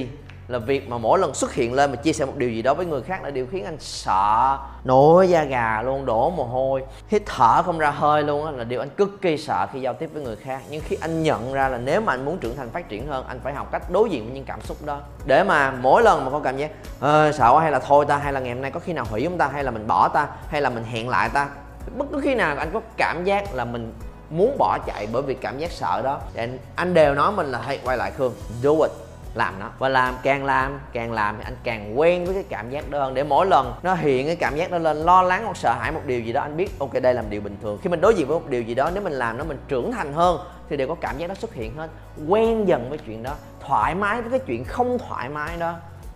là 0.49 0.59
việc 0.59 0.89
mà 0.89 0.99
mỗi 0.99 1.19
lần 1.19 1.35
xuất 1.35 1.55
hiện 1.55 1.75
lên 1.75 1.91
mà 1.91 1.97
chia 1.97 2.13
sẻ 2.13 2.25
một 2.25 2.37
điều 2.37 2.51
gì 2.51 2.63
đó 2.63 2.75
với 2.75 2.87
người 2.87 3.03
khác 3.03 3.25
là 3.25 3.31
điều 3.31 3.47
khiến 3.47 3.65
anh 3.65 3.77
sợ. 3.81 4.59
Nổi 4.85 5.29
da 5.29 5.45
gà 5.45 5.83
luôn 5.83 6.07
đổ 6.07 6.31
mồ 6.31 6.45
hôi. 6.45 6.83
Hít 7.09 7.23
thở 7.27 7.63
không 7.63 7.79
ra 7.79 7.91
hơi 7.91 8.23
luôn 8.23 8.47
á 8.47 8.51
là 8.51 8.65
điều 8.65 8.81
anh 8.81 8.89
cực 8.91 9.23
kỳ 9.23 9.39
sợ 9.39 9.67
khi 9.73 9.81
giao 9.81 9.95
tiếp 9.95 10.11
với 10.13 10.23
người 10.23 10.37
khác. 10.37 10.61
Nhưng 10.71 10.83
khi 10.85 10.97
anh 11.01 11.23
nhận 11.23 11.53
ra 11.53 11.69
là 11.69 11.79
nếu 11.79 12.01
mà 12.01 12.13
anh 12.13 12.25
muốn 12.25 12.39
trưởng 12.39 12.57
thành 12.57 12.71
phát 12.71 12.89
triển 12.89 13.07
hơn 13.07 13.25
anh 13.29 13.41
phải 13.45 13.55
học 13.55 13.69
cách 13.73 13.91
đối 13.91 14.11
diện 14.11 14.25
với 14.25 14.35
những 14.35 14.45
cảm 14.45 14.61
xúc 14.61 14.77
đó. 14.85 15.01
Để 15.27 15.45
mà 15.45 15.71
mỗi 15.71 16.03
lần 16.03 16.25
mà 16.25 16.31
có 16.31 16.41
cảm 16.41 16.57
giác 16.57 16.71
ờ, 17.01 17.33
sợ 17.33 17.51
quá 17.53 17.61
hay 17.63 17.71
là 17.73 17.79
thôi 17.79 18.05
ta 18.09 18.17
hay 18.17 18.33
là 18.33 18.41
ngày 18.41 18.53
hôm 18.53 18.63
nay 18.63 18.71
có 18.71 18.81
khi 18.81 18.93
nào 18.93 19.05
hủy 19.11 19.23
chúng 19.25 19.39
ta 19.39 19.49
hay 19.49 19.65
là 19.65 19.71
mình 19.71 19.87
bỏ 19.87 20.09
ta 20.09 20.29
hay 20.49 20.61
là 20.61 20.71
mình 20.71 20.85
hẹn 20.85 21.09
lại 21.09 21.29
ta. 21.29 21.49
Bất 21.97 22.07
cứ 22.13 22.21
khi 22.21 22.35
nào 22.35 22.57
anh 22.59 22.71
có 22.73 22.81
cảm 22.97 23.25
giác 23.25 23.55
là 23.55 23.65
mình 23.65 23.93
muốn 24.33 24.59
bỏ 24.59 24.79
chạy 24.87 25.07
bởi 25.13 25.23
vì 25.23 25.35
cảm 25.35 25.59
giác 25.59 25.71
sợ 25.71 26.03
đó. 26.05 26.21
Thì 26.35 26.41
anh, 26.41 26.59
anh 26.77 26.95
đều 26.95 27.15
nói 27.15 27.33
mình 27.33 27.47
là 27.47 27.61
hãy 27.63 27.79
quay 27.85 27.97
lại 27.97 28.11
khương 28.11 28.35
do 28.61 28.71
it. 28.71 28.91
Làm 29.35 29.61
nó. 29.61 29.71
Và 29.79 29.89
làm 29.89 30.15
càng 30.23 30.45
làm 30.45 30.81
càng 30.93 31.13
làm 31.13 31.37
thì 31.39 31.45
anh 31.45 31.57
càng 31.65 31.99
quen 32.01 32.25
với 32.25 32.35
cái 32.35 32.45
cảm 32.49 32.71
giác 32.71 32.91
đó 32.91 32.99
hơn. 32.99 33.15
Để 33.15 33.25
mỗi 33.25 33.47
lần 33.47 33.75
nó 33.83 33.95
hiện 33.95 34.27
cái 34.27 34.37
cảm 34.37 34.57
giác 34.57 34.71
đó 34.71 34.79
lên 34.79 34.97
lo 34.97 35.23
lắng 35.23 35.45
hoặc 35.45 35.57
sợ 35.57 35.73
hãi 35.73 35.93
một 35.93 36.01
điều 36.07 36.21
gì 36.21 36.33
đó 36.33 36.41
anh 36.41 36.57
biết 36.57 36.79
ok 36.79 36.93
đây 37.03 37.15
là 37.15 37.23
một 37.23 37.29
điều 37.31 37.41
bình 37.41 37.57
thường. 37.63 37.79
Khi 37.83 37.91
mình 37.91 38.01
đối 38.01 38.15
diện 38.15 38.29
với 38.29 38.41
một 38.41 38.47
điều 38.49 38.63
gì 38.63 38.75
đó 38.75 38.91
nếu 38.95 39.03
mình 39.03 39.13
làm 39.13 39.39
nó 39.39 39.45
mình 39.45 39.59
trưởng 39.69 39.93
thành 39.93 40.13
hơn 40.13 40.41
thì 40.69 40.77
đều 40.77 40.89
có 40.89 40.95
cảm 41.01 41.19
giác 41.19 41.27
đó 41.27 41.35
xuất 41.35 41.55
hiện 41.55 41.77
hết. 41.77 41.89
Quen 42.29 42.69
dần 42.69 42.89
với 42.89 42.99
chuyện 42.99 43.23
đó 43.23 43.31
thoải 43.61 43.95
mái 43.95 44.23
với 44.23 44.31
cái 44.31 44.41
chuyện 44.47 44.65
không 44.65 44.99
thoải 45.09 45.29
mái 45.29 45.57
đó 45.57 45.75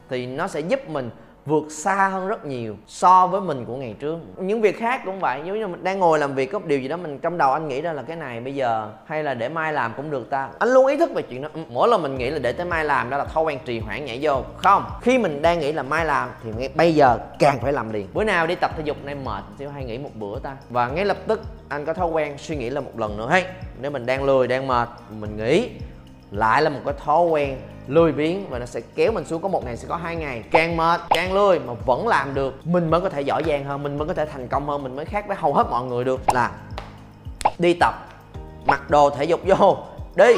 thì 0.09 0.27
nó 0.27 0.49
sẽ 0.49 0.61
giúp 0.61 0.89
mình 0.89 1.11
vượt 1.47 1.65
xa 1.71 2.09
hơn 2.09 2.29
rất 2.29 2.45
nhiều 2.45 2.77
so 2.87 3.27
với 3.27 3.41
mình 3.41 3.65
của 3.65 3.77
ngày 3.77 3.95
trước. 3.99 4.19
Những 4.37 4.61
việc 4.61 4.79
khác 4.79 5.03
cũng 5.05 5.21
vậy, 5.21 5.43
giống 5.45 5.59
như 5.59 5.67
mình 5.67 5.85
đang 5.85 5.99
ngồi 5.99 6.19
làm 6.19 6.35
việc 6.35 6.47
có 6.53 6.59
một 6.59 6.65
điều 6.69 6.81
gì 6.81 6.89
đó 6.89 6.97
mình 6.97 7.19
trong 7.19 7.39
đầu 7.39 7.53
anh 7.53 7.69
nghĩ 7.69 7.81
ra 7.81 7.93
là 7.93 8.03
cái 8.03 8.17
này 8.17 8.41
bây 8.41 8.55
giờ, 8.55 8.91
hay 9.07 9.23
là 9.23 9.35
để 9.35 9.49
mai 9.49 9.73
làm 9.73 9.93
cũng 9.97 10.11
được 10.11 10.31
ta. 10.31 10.49
Anh 10.59 10.69
luôn 10.69 10.87
ý 10.87 10.97
thức 10.97 11.11
về 11.15 11.23
chuyện 11.23 11.43
đó. 11.43 11.49
Ừ, 11.55 11.61
mỗi 11.69 11.89
lần 11.89 12.03
mình 12.03 12.19
nghĩ 12.19 12.31
là 12.31 12.39
để 12.39 12.53
tới 12.53 12.67
mai 12.67 12.85
làm, 12.85 13.11
đó 13.11 13.19
là 13.19 13.25
thói 13.25 13.45
quen 13.45 13.59
trì 13.65 13.81
hoãn 13.81 14.05
nhảy 14.05 14.19
vô. 14.23 14.43
Không, 14.57 14.85
khi 15.03 15.19
mình 15.19 15.43
đang 15.43 15.59
nghĩ 15.59 15.73
là 15.73 15.83
mai 15.83 16.05
làm 16.05 16.29
thì 16.45 16.51
ngay, 16.59 16.69
bây 16.75 16.95
giờ 16.95 17.19
càng 17.39 17.59
phải 17.63 17.73
làm 17.73 17.93
liền. 17.93 18.07
Bữa 18.15 18.25
nào 18.25 18.47
đi 18.47 18.55
tập 18.55 18.71
thể 18.77 18.83
dục 18.85 18.97
nay 19.05 19.15
mệt 19.15 19.45
xíu, 19.59 19.71
hay 19.71 19.85
nghỉ 19.85 19.99
một 19.99 20.11
bữa 20.15 20.39
ta. 20.39 20.57
Và 20.71 20.89
ngay 20.89 21.05
lập 21.05 21.17
tức 21.27 21.41
anh 21.69 21.85
có 21.85 21.95
thói 21.95 22.09
quen 22.09 22.35
suy 22.39 22.57
nghĩ 22.57 22.71
là 22.71 22.81
một 22.81 22.99
lần 22.99 23.17
nữa. 23.17 23.29
Hey, 23.31 23.45
nếu 23.81 23.91
mình 23.91 24.07
đang 24.07 24.25
lười, 24.25 24.49
đang 24.49 24.67
mệt, 24.67 24.89
mình 25.21 25.37
nghĩ 25.37 25.71
lại 26.31 26.63
là 26.63 26.71
một 26.71 26.81
cái 26.85 26.95
thói 27.05 27.27
quen 27.27 27.57
lười 27.87 28.13
biếng 28.13 28.51
và 28.51 28.59
nó 28.59 28.67
sẽ 28.67 28.81
kéo 28.95 29.13
mình 29.13 29.25
xuống 29.25 29.43
có 29.43 29.49
một 29.49 29.65
ngày 29.65 29.77
sẽ 29.77 29.89
có 29.89 29.97
hai 29.97 30.17
ngày. 30.17 30.43
Càng 30.51 30.77
mệt, 30.77 31.01
càng 31.09 31.33
lười 31.33 31.59
mà 31.59 31.73
vẫn 31.87 32.09
làm 32.09 32.35
được. 32.35 32.67
Mình 32.67 32.91
mới 32.91 33.01
có 33.01 33.09
thể 33.09 33.21
giỏi 33.21 33.43
giang 33.47 33.65
hơn, 33.65 33.83
mình 33.83 33.99
mới 33.99 34.09
có 34.09 34.15
thể 34.15 34.27
thành 34.27 34.49
công 34.49 34.69
hơn, 34.69 34.83
mình 34.83 34.97
mới 34.97 35.05
khác 35.05 35.25
với 35.29 35.37
hầu 35.37 35.55
hết 35.55 35.67
mọi 35.71 35.85
người 35.85 36.05
được. 36.05 36.21
Là 36.33 36.51
đi 37.59 37.75
tập, 37.81 37.95
mặc 38.67 38.91
đồ 38.91 39.11
thể 39.11 39.25
dục 39.25 39.41
vô, 39.45 39.77
đi. 40.15 40.35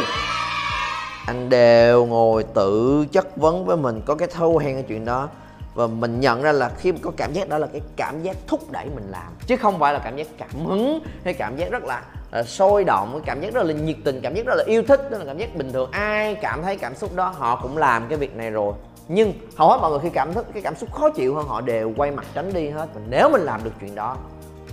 Anh 1.27 1.49
đều 1.49 2.06
ngồi 2.06 2.45
tự 2.55 3.05
chất 3.12 3.37
vấn 3.37 3.67
với 3.67 3.77
mình, 3.77 4.03
có 4.06 4.15
cái 4.15 4.29
thâu 4.35 4.59
hèn 4.59 4.75
cái 4.75 4.85
chuyện 4.89 5.05
đó. 5.05 5.29
Và 5.75 5.87
mình 5.87 6.21
nhận 6.21 6.43
ra 6.43 6.53
là 6.53 6.71
khi 6.79 6.93
có 7.03 7.11
cảm 7.17 7.33
giác 7.33 7.49
đó 7.49 7.59
là 7.59 7.67
cái 7.73 7.81
cảm 7.97 8.23
giác 8.23 8.37
thúc 8.47 8.71
đẩy 8.71 8.87
mình 8.95 9.11
làm. 9.11 9.33
Chứ 9.47 9.56
không 9.56 9.79
phải 9.79 9.93
là 9.93 9.99
cảm 9.99 10.17
giác 10.17 10.27
cảm 10.39 10.67
hứng 10.67 11.00
hay 11.25 11.35
cảm 11.35 11.56
giác 11.56 11.71
rất 11.71 11.85
là 11.85 12.03
Ờ, 12.31 12.43
sôi 12.43 12.85
động, 12.85 13.11
cái 13.13 13.23
cảm 13.27 13.41
giác 13.41 13.55
rất 13.55 13.63
là 13.63 13.75
nhiệt 13.75 13.97
tình, 14.05 14.21
cảm 14.21 14.35
giác 14.35 14.47
rất 14.47 14.55
là 14.57 14.65
yêu 14.67 14.83
thích 14.83 15.11
đó 15.11 15.19
là 15.19 15.25
cảm 15.25 15.39
giác 15.39 15.57
bình 15.57 15.73
thường. 15.73 15.91
Ai 15.91 16.35
cảm 16.35 16.63
thấy 16.63 16.77
cảm 16.77 16.95
xúc 16.95 17.15
đó, 17.15 17.35
họ 17.39 17.57
cũng 17.63 17.79
làm 17.79 18.09
cái 18.09 18.19
việc 18.19 18.37
này 18.37 18.51
rồi. 18.51 18.75
Nhưng 19.09 19.33
hầu 19.57 19.69
hết 19.69 19.79
mọi 19.81 19.91
người 19.91 20.01
khi 20.03 20.11
cảm 20.11 20.35
thức, 20.35 20.47
cái 20.53 20.63
cảm 20.63 20.77
xúc 20.77 20.93
khó 20.93 21.11
chịu 21.11 21.35
hơn, 21.35 21.47
họ 21.47 21.61
đều 21.61 21.93
quay 21.97 22.11
mặt 22.11 22.27
tránh 22.35 22.53
đi 22.53 22.69
hết. 22.69 22.89
Và 22.95 23.01
nếu 23.09 23.29
mình 23.31 23.43
làm 23.43 23.65
được 23.65 23.71
chuyện 23.81 23.95
đó, 23.95 24.17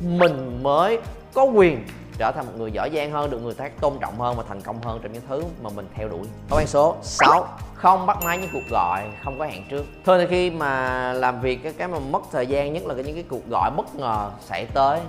mình 0.01 0.63
mới 0.63 0.99
có 1.33 1.43
quyền 1.43 1.85
trở 2.17 2.31
thành 2.31 2.45
một 2.45 2.51
người 2.57 2.71
giỏi 2.71 2.89
giang 2.95 3.11
hơn, 3.11 3.31
được 3.31 3.39
người 3.43 3.53
khác 3.53 3.71
tôn 3.81 3.93
trọng 4.01 4.19
hơn 4.19 4.35
và 4.37 4.43
thành 4.47 4.61
công 4.61 4.81
hơn 4.81 4.99
trong 5.03 5.13
những 5.13 5.23
thứ 5.29 5.43
mà 5.63 5.69
mình 5.75 5.87
theo 5.95 6.09
đuổi. 6.09 6.27
Thói 6.49 6.59
quen 6.59 6.67
số 6.67 6.95
6 7.01 7.47
không 7.73 8.05
bắt 8.05 8.17
máy 8.23 8.37
những 8.37 8.49
cuộc 8.53 8.69
gọi 8.71 9.03
không 9.23 9.39
có 9.39 9.45
hẹn 9.45 9.63
trước. 9.69 9.85
Thường 10.05 10.19
thì 10.19 10.27
khi 10.29 10.49
mà 10.49 11.13
làm 11.13 11.41
việc, 11.41 11.63
cái 11.63 11.73
cái 11.77 11.87
mà 11.87 11.99
mất 11.99 12.21
thời 12.31 12.47
gian 12.47 12.73
nhất 12.73 12.85
là 12.85 12.93
những 12.93 13.15
cái 13.15 13.25
cuộc 13.29 13.49
gọi 13.49 13.71
bất 13.77 13.95
ngờ 13.95 14.29
xảy 14.41 14.65
tới 14.65 14.99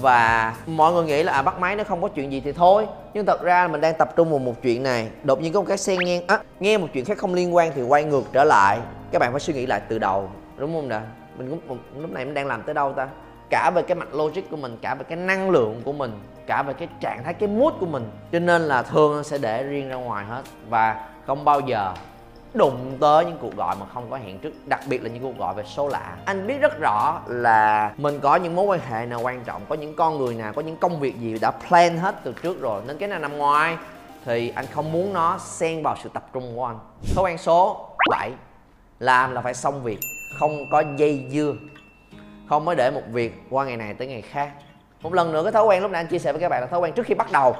và 0.00 0.54
mọi 0.66 0.92
người 0.92 1.04
nghĩ 1.04 1.22
là 1.22 1.32
à 1.32 1.42
bắt 1.42 1.58
máy 1.58 1.76
nó 1.76 1.84
không 1.84 2.02
có 2.02 2.08
chuyện 2.08 2.32
gì 2.32 2.40
thì 2.40 2.52
thôi. 2.52 2.86
Nhưng 3.14 3.26
thật 3.26 3.42
ra 3.42 3.68
mình 3.68 3.80
đang 3.80 3.94
tập 3.98 4.16
trung 4.16 4.30
vào 4.30 4.38
một 4.38 4.54
chuyện 4.62 4.82
này. 4.82 5.08
Đột 5.22 5.40
nhiên 5.40 5.52
có 5.52 5.60
một 5.60 5.66
cái 5.68 5.78
xe 5.78 5.96
nghe 5.96 6.22
á, 6.28 6.38
nghe 6.60 6.78
một 6.78 6.86
chuyện 6.92 7.04
khác 7.04 7.18
không 7.18 7.34
liên 7.34 7.54
quan 7.54 7.72
thì 7.74 7.82
quay 7.82 8.04
ngược 8.04 8.24
trở 8.32 8.44
lại. 8.44 8.78
Các 9.10 9.18
bạn 9.18 9.32
phải 9.32 9.40
suy 9.40 9.54
nghĩ 9.54 9.66
lại 9.66 9.80
từ 9.88 9.98
đầu, 9.98 10.28
đúng 10.56 10.74
không 10.74 10.88
nè? 10.88 11.00
Mình 11.38 11.60
cũng 11.68 11.78
lúc 11.98 12.10
này 12.10 12.24
mình 12.24 12.34
đang 12.34 12.46
làm 12.46 12.62
tới 12.62 12.74
đâu 12.74 12.92
ta? 12.92 13.08
Cả 13.50 13.70
về 13.74 13.82
cái 13.82 13.94
mặt 13.94 14.14
logic 14.14 14.50
của 14.50 14.56
mình, 14.56 14.78
cả 14.82 14.94
về 14.94 15.04
cái 15.08 15.16
năng 15.16 15.50
lượng 15.50 15.80
của 15.84 15.92
mình, 15.92 16.20
cả 16.46 16.62
về 16.62 16.74
cái 16.74 16.88
trạng 17.00 17.24
thái, 17.24 17.34
cái 17.34 17.48
mood 17.48 17.74
của 17.80 17.86
mình. 17.86 18.10
Cho 18.32 18.38
nên 18.38 18.62
là 18.62 18.82
thường 18.82 19.24
sẽ 19.24 19.38
để 19.38 19.62
riêng 19.62 19.88
ra 19.88 19.96
ngoài 19.96 20.24
hết. 20.24 20.42
Và 20.68 21.08
không 21.26 21.44
bao 21.44 21.60
giờ 21.60 21.92
đụng 22.54 22.96
tới 23.00 23.24
những 23.24 23.38
cuộc 23.40 23.56
gọi 23.56 23.76
mà 23.80 23.86
không 23.94 24.10
có 24.10 24.16
hẹn 24.16 24.38
trước, 24.38 24.52
đặc 24.66 24.80
biệt 24.88 25.02
là 25.02 25.08
những 25.08 25.22
cuộc 25.22 25.38
gọi 25.38 25.54
về 25.54 25.62
số 25.66 25.88
lạ. 25.88 26.16
Anh 26.24 26.46
biết 26.46 26.60
rất 26.60 26.80
rõ 26.80 27.20
là 27.26 27.92
mình 27.96 28.20
có 28.20 28.36
những 28.36 28.56
mối 28.56 28.64
quan 28.64 28.80
hệ 28.90 29.06
nào 29.06 29.20
quan 29.20 29.44
trọng, 29.44 29.62
có 29.68 29.74
những 29.74 29.96
con 29.96 30.18
người 30.18 30.34
nào, 30.34 30.52
có 30.52 30.62
những 30.62 30.76
công 30.76 31.00
việc 31.00 31.20
gì 31.20 31.38
đã 31.38 31.50
plan 31.50 31.98
hết 31.98 32.14
từ 32.24 32.34
trước 32.42 32.60
rồi. 32.60 32.82
Nên 32.86 32.98
cái 32.98 33.08
này 33.08 33.18
nằm 33.18 33.38
ngoài. 33.38 33.76
Thì 34.24 34.52
anh 34.56 34.66
không 34.66 34.92
muốn 34.92 35.12
nó 35.12 35.38
xen 35.38 35.82
vào 35.82 35.96
sự 36.02 36.10
tập 36.14 36.26
trung 36.32 36.52
của 36.56 36.66
anh. 36.66 36.78
Thói 37.14 37.24
quen 37.24 37.38
số 37.38 37.88
7 38.10 38.30
làm 38.98 39.32
là 39.32 39.40
phải 39.40 39.54
xong 39.54 39.82
việc, 39.82 39.98
không 40.38 40.70
có 40.70 40.82
dây 40.96 41.26
dưa, 41.30 41.52
không 42.48 42.64
mới 42.64 42.76
để 42.76 42.90
một 42.90 43.02
việc 43.12 43.42
qua 43.50 43.64
ngày 43.64 43.76
này 43.76 43.94
tới 43.94 44.08
ngày 44.08 44.22
khác. 44.22 44.50
Một 45.02 45.14
lần 45.14 45.32
nữa, 45.32 45.42
cái 45.42 45.52
thói 45.52 45.64
quen 45.64 45.82
lúc 45.82 45.90
nãy 45.90 46.00
anh 46.00 46.06
chia 46.06 46.18
sẻ 46.18 46.32
với 46.32 46.40
các 46.40 46.48
bạn 46.48 46.60
là 46.60 46.66
thói 46.66 46.80
quen 46.80 46.92
trước 46.92 47.06
khi 47.06 47.14
bắt 47.14 47.32
đầu 47.32 47.56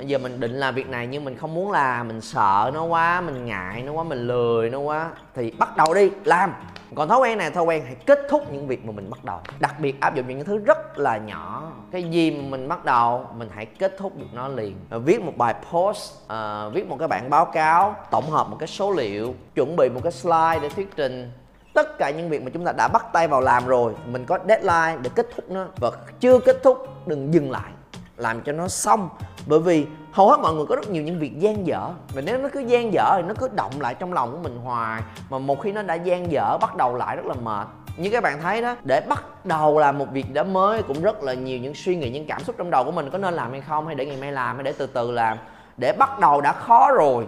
giờ 0.00 0.18
mình 0.18 0.40
định 0.40 0.52
làm 0.52 0.74
việc 0.74 0.88
này 0.88 1.06
nhưng 1.06 1.24
mình 1.24 1.36
không 1.36 1.54
muốn 1.54 1.70
làm 1.70 2.08
mình 2.08 2.20
sợ 2.20 2.70
nó 2.74 2.84
quá 2.84 3.20
mình 3.20 3.46
ngại 3.46 3.82
nó 3.82 3.92
quá 3.92 4.04
mình 4.04 4.26
lười 4.26 4.70
nó 4.70 4.78
quá. 4.78 5.10
Thì 5.34 5.50
bắt 5.50 5.76
đầu 5.76 5.94
đi 5.94 6.10
làm. 6.24 6.54
Còn 6.94 7.08
thói 7.08 7.18
quen 7.18 7.38
này 7.38 7.50
thói 7.50 7.64
quen 7.64 7.82
hãy 7.84 7.94
kết 7.94 8.18
thúc 8.30 8.52
những 8.52 8.66
việc 8.66 8.84
mà 8.84 8.92
mình 8.92 9.10
bắt 9.10 9.24
đầu. 9.24 9.40
Đặc 9.60 9.80
biệt 9.80 10.00
áp 10.00 10.14
dụng 10.14 10.28
những 10.28 10.44
thứ 10.44 10.58
rất 10.58 10.98
là 10.98 11.16
nhỏ. 11.16 11.72
Cái 11.90 12.02
gì 12.02 12.30
mà 12.30 12.42
mình 12.48 12.68
bắt 12.68 12.84
đầu 12.84 13.26
mình 13.36 13.48
hãy 13.54 13.66
kết 13.66 13.96
thúc 13.98 14.18
được 14.18 14.26
nó 14.32 14.48
liền. 14.48 14.76
Viết 14.90 15.22
một 15.22 15.32
bài 15.36 15.54
post 15.72 16.14
uh, 16.24 16.74
viết 16.74 16.88
một 16.88 16.96
cái 16.98 17.08
bản 17.08 17.30
báo 17.30 17.44
cáo 17.44 17.96
tổng 18.10 18.30
hợp 18.30 18.48
một 18.50 18.56
cái 18.60 18.66
số 18.66 18.92
liệu 18.92 19.34
chuẩn 19.54 19.76
bị 19.76 19.88
một 19.88 20.00
cái 20.02 20.12
slide 20.12 20.58
để 20.62 20.68
thuyết 20.68 20.96
trình 20.96 21.32
tất 21.74 21.98
cả 21.98 22.10
những 22.10 22.28
việc 22.28 22.42
mà 22.42 22.50
chúng 22.54 22.64
ta 22.64 22.72
đã 22.72 22.88
bắt 22.88 23.06
tay 23.12 23.28
vào 23.28 23.40
làm 23.40 23.66
rồi. 23.66 23.94
Mình 24.06 24.24
có 24.24 24.38
deadline 24.48 24.96
để 25.02 25.10
kết 25.14 25.26
thúc 25.36 25.50
nó. 25.50 25.66
Và 25.80 25.90
chưa 26.20 26.38
kết 26.38 26.56
thúc 26.62 26.88
đừng 27.06 27.34
dừng 27.34 27.50
lại. 27.50 27.72
Làm 28.16 28.40
cho 28.40 28.52
nó 28.52 28.68
xong 28.68 29.08
bởi 29.48 29.60
vì 29.60 29.86
hầu 30.12 30.28
hết 30.28 30.40
mọi 30.42 30.54
người 30.54 30.66
có 30.66 30.76
rất 30.76 30.90
nhiều 30.90 31.02
những 31.02 31.18
việc 31.18 31.38
gian 31.38 31.66
dở. 31.66 31.90
Và 32.14 32.20
nếu 32.20 32.38
nó 32.38 32.48
cứ 32.52 32.60
gian 32.60 32.92
dở 32.92 33.12
thì 33.16 33.22
nó 33.28 33.34
cứ 33.38 33.48
động 33.56 33.72
lại 33.80 33.94
trong 33.94 34.12
lòng 34.12 34.32
của 34.32 34.38
mình 34.38 34.58
hoài. 34.64 35.02
Mà 35.30 35.38
một 35.38 35.60
khi 35.60 35.72
nó 35.72 35.82
đã 35.82 35.94
gian 35.94 36.32
dở, 36.32 36.58
bắt 36.60 36.76
đầu 36.76 36.96
lại 36.96 37.16
rất 37.16 37.26
là 37.26 37.34
mệt. 37.34 37.66
Như 37.96 38.10
các 38.10 38.22
bạn 38.22 38.42
thấy 38.42 38.62
đó, 38.62 38.76
để 38.84 39.00
bắt 39.08 39.46
đầu 39.46 39.78
làm 39.78 39.98
một 39.98 40.06
việc 40.12 40.32
đã 40.32 40.42
mới 40.42 40.82
cũng 40.82 41.02
rất 41.02 41.22
là 41.22 41.34
nhiều 41.34 41.58
những 41.58 41.74
suy 41.74 41.96
nghĩ, 41.96 42.10
những 42.10 42.26
cảm 42.26 42.44
xúc 42.44 42.56
trong 42.58 42.70
đầu 42.70 42.84
của 42.84 42.90
mình 42.90 43.10
có 43.10 43.18
nên 43.18 43.34
làm 43.34 43.50
hay 43.50 43.60
không, 43.60 43.86
hay 43.86 43.94
để 43.94 44.06
ngày 44.06 44.16
mai 44.16 44.32
làm, 44.32 44.56
hay 44.56 44.64
để 44.64 44.72
từ 44.78 44.86
từ 44.86 45.10
làm. 45.10 45.38
Để 45.76 45.92
bắt 45.92 46.20
đầu 46.20 46.40
đã 46.40 46.52
khó 46.52 46.92
rồi. 46.92 47.26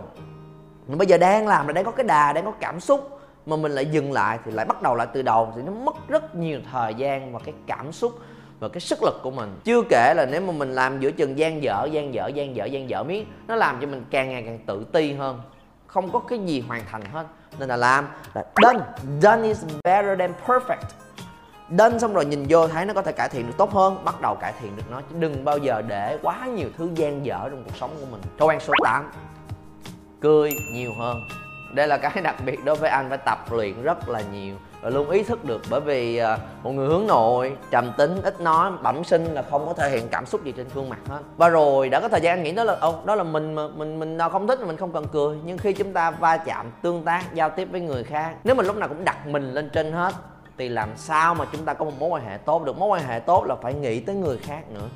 Mà 0.88 0.96
bây 0.96 1.06
giờ 1.06 1.18
đang 1.18 1.48
làm 1.48 1.66
là 1.66 1.72
đang 1.72 1.84
có 1.84 1.90
cái 1.90 2.04
đà, 2.04 2.32
đang 2.32 2.44
có 2.44 2.52
cảm 2.60 2.80
xúc 2.80 3.20
mà 3.46 3.56
mình 3.56 3.72
lại 3.72 3.86
dừng 3.86 4.12
lại 4.12 4.38
thì 4.44 4.52
lại 4.52 4.66
bắt 4.66 4.82
đầu 4.82 4.94
lại 4.94 5.06
từ 5.12 5.22
đầu. 5.22 5.52
Thì 5.56 5.62
nó 5.62 5.72
mất 5.72 6.08
rất 6.08 6.34
nhiều 6.34 6.60
thời 6.72 6.94
gian 6.94 7.32
và 7.32 7.40
cái 7.44 7.54
cảm 7.66 7.92
xúc 7.92 8.12
và 8.60 8.68
cái 8.68 8.80
sức 8.80 9.02
lực 9.02 9.20
của 9.22 9.30
mình. 9.30 9.60
Chưa 9.64 9.82
kể 9.88 10.14
là 10.16 10.26
nếu 10.30 10.40
mà 10.40 10.52
mình 10.52 10.74
làm 10.74 11.00
giữa 11.00 11.10
chừng 11.10 11.38
gian 11.38 11.62
dở 11.62 11.88
gian 11.92 12.14
dở 12.14 12.28
gian 12.28 12.56
dở 12.56 12.64
gian 12.64 12.90
dở 12.90 13.02
miếng, 13.02 13.26
nó 13.48 13.56
làm 13.56 13.78
cho 13.80 13.86
mình 13.86 14.04
càng 14.10 14.30
ngày 14.30 14.42
càng 14.42 14.58
tự 14.66 14.86
ti 14.92 15.12
hơn. 15.12 15.40
Không 15.86 16.12
có 16.12 16.18
cái 16.18 16.38
gì 16.38 16.60
hoàn 16.60 16.82
thành 16.90 17.04
hết. 17.04 17.26
Nên 17.58 17.68
là 17.68 17.76
làm 17.76 18.08
là 18.34 18.44
done. 18.62 18.78
Done 19.20 19.48
is 19.48 19.64
better 19.84 20.18
than 20.18 20.32
perfect. 20.46 20.82
Done 21.78 21.98
xong 21.98 22.14
rồi 22.14 22.24
nhìn 22.24 22.46
vô 22.48 22.68
thấy 22.68 22.84
nó 22.84 22.94
có 22.94 23.02
thể 23.02 23.12
cải 23.12 23.28
thiện 23.28 23.46
được 23.46 23.52
tốt 23.58 23.72
hơn. 23.72 24.04
Bắt 24.04 24.20
đầu 24.20 24.34
cải 24.34 24.52
thiện 24.60 24.76
được 24.76 24.90
nó. 24.90 25.00
Chứ 25.00 25.16
đừng 25.18 25.44
bao 25.44 25.58
giờ 25.58 25.82
để 25.82 26.18
quá 26.22 26.46
nhiều 26.46 26.68
thứ 26.78 26.90
gian 26.94 27.26
dở 27.26 27.48
trong 27.50 27.64
cuộc 27.64 27.76
sống 27.76 27.90
của 28.00 28.06
mình. 28.10 28.20
Thói 28.38 28.48
quen 28.48 28.60
số 28.60 28.72
8 28.84 29.10
cười 30.20 30.52
nhiều 30.72 30.90
hơn. 30.98 31.20
Đây 31.74 31.88
là 31.88 31.96
cái 31.96 32.12
đặc 32.22 32.36
biệt 32.46 32.64
đối 32.64 32.76
với 32.76 32.90
anh 32.90 33.08
phải 33.08 33.18
tập 33.18 33.52
luyện 33.52 33.82
rất 33.82 34.08
là 34.08 34.20
nhiều 34.32 34.56
luôn 34.82 35.10
ý 35.10 35.22
thức 35.22 35.44
được, 35.44 35.62
bởi 35.70 35.80
vì 35.80 36.16
à, 36.16 36.38
một 36.62 36.70
người 36.70 36.88
hướng 36.88 37.06
nội, 37.06 37.56
trầm 37.70 37.92
tính, 37.99 38.20
ít 38.22 38.40
nói, 38.40 38.70
bẩm 38.82 39.04
sinh 39.04 39.25
là 39.25 39.42
không 39.50 39.66
có 39.66 39.72
thể 39.72 39.90
hiện 39.90 40.08
cảm 40.08 40.26
xúc 40.26 40.44
gì 40.44 40.52
trên 40.52 40.66
khuôn 40.75 40.88
mặt 40.88 40.99
hết. 41.08 41.20
Và 41.37 41.49
rồi, 41.49 41.88
đã 41.88 42.00
có 42.00 42.08
thời 42.08 42.20
gian 42.20 42.38
anh 42.38 42.42
nghĩ 42.42 42.52
đó 42.52 42.64
là 42.64 42.76
ô 42.80 42.94
đó 43.04 43.14
là 43.14 43.22
mình 43.22 43.54
mà, 43.54 43.68
mình 43.68 43.99
mình 43.99 44.16
nào 44.16 44.30
không 44.30 44.46
thích, 44.46 44.60
mình 44.66 44.76
không 44.76 44.92
cần 44.92 45.04
cười. 45.12 45.38
Nhưng 45.44 45.58
khi 45.58 45.72
chúng 45.72 45.92
ta 45.92 46.10
va 46.10 46.37
chạm, 46.37 46.66
tương 46.82 47.02
tác, 47.04 47.34
giao 47.34 47.50
tiếp 47.50 47.68
với 47.72 47.80
người 47.80 48.04
khác, 48.04 48.34
nếu 48.44 48.54
mình 48.54 48.66
lúc 48.66 48.76
nào 48.76 48.88
cũng 48.88 49.04
đặt 49.04 49.26
mình 49.26 49.54
lên 49.54 49.70
trên 49.72 49.92
hết, 49.92 50.14
thì 50.58 50.68
làm 50.68 50.88
sao 50.96 51.34
mà 51.34 51.44
chúng 51.52 51.64
ta 51.64 51.75
có 51.75 51.84
một 51.84 51.92
mối 51.99 52.08
quan 52.08 52.25
hệ 52.25 52.37
tốt 52.37 52.64
được? 52.64 52.78
Mối 52.78 52.88
quan 52.88 53.02
hệ 53.02 53.18
tốt 53.18 53.44
là 53.46 53.54
phải 53.62 53.75
nghĩ 53.75 54.00
tới 54.00 54.14
người 54.14 54.38
khác 54.38 54.62
nữa. 54.75 54.88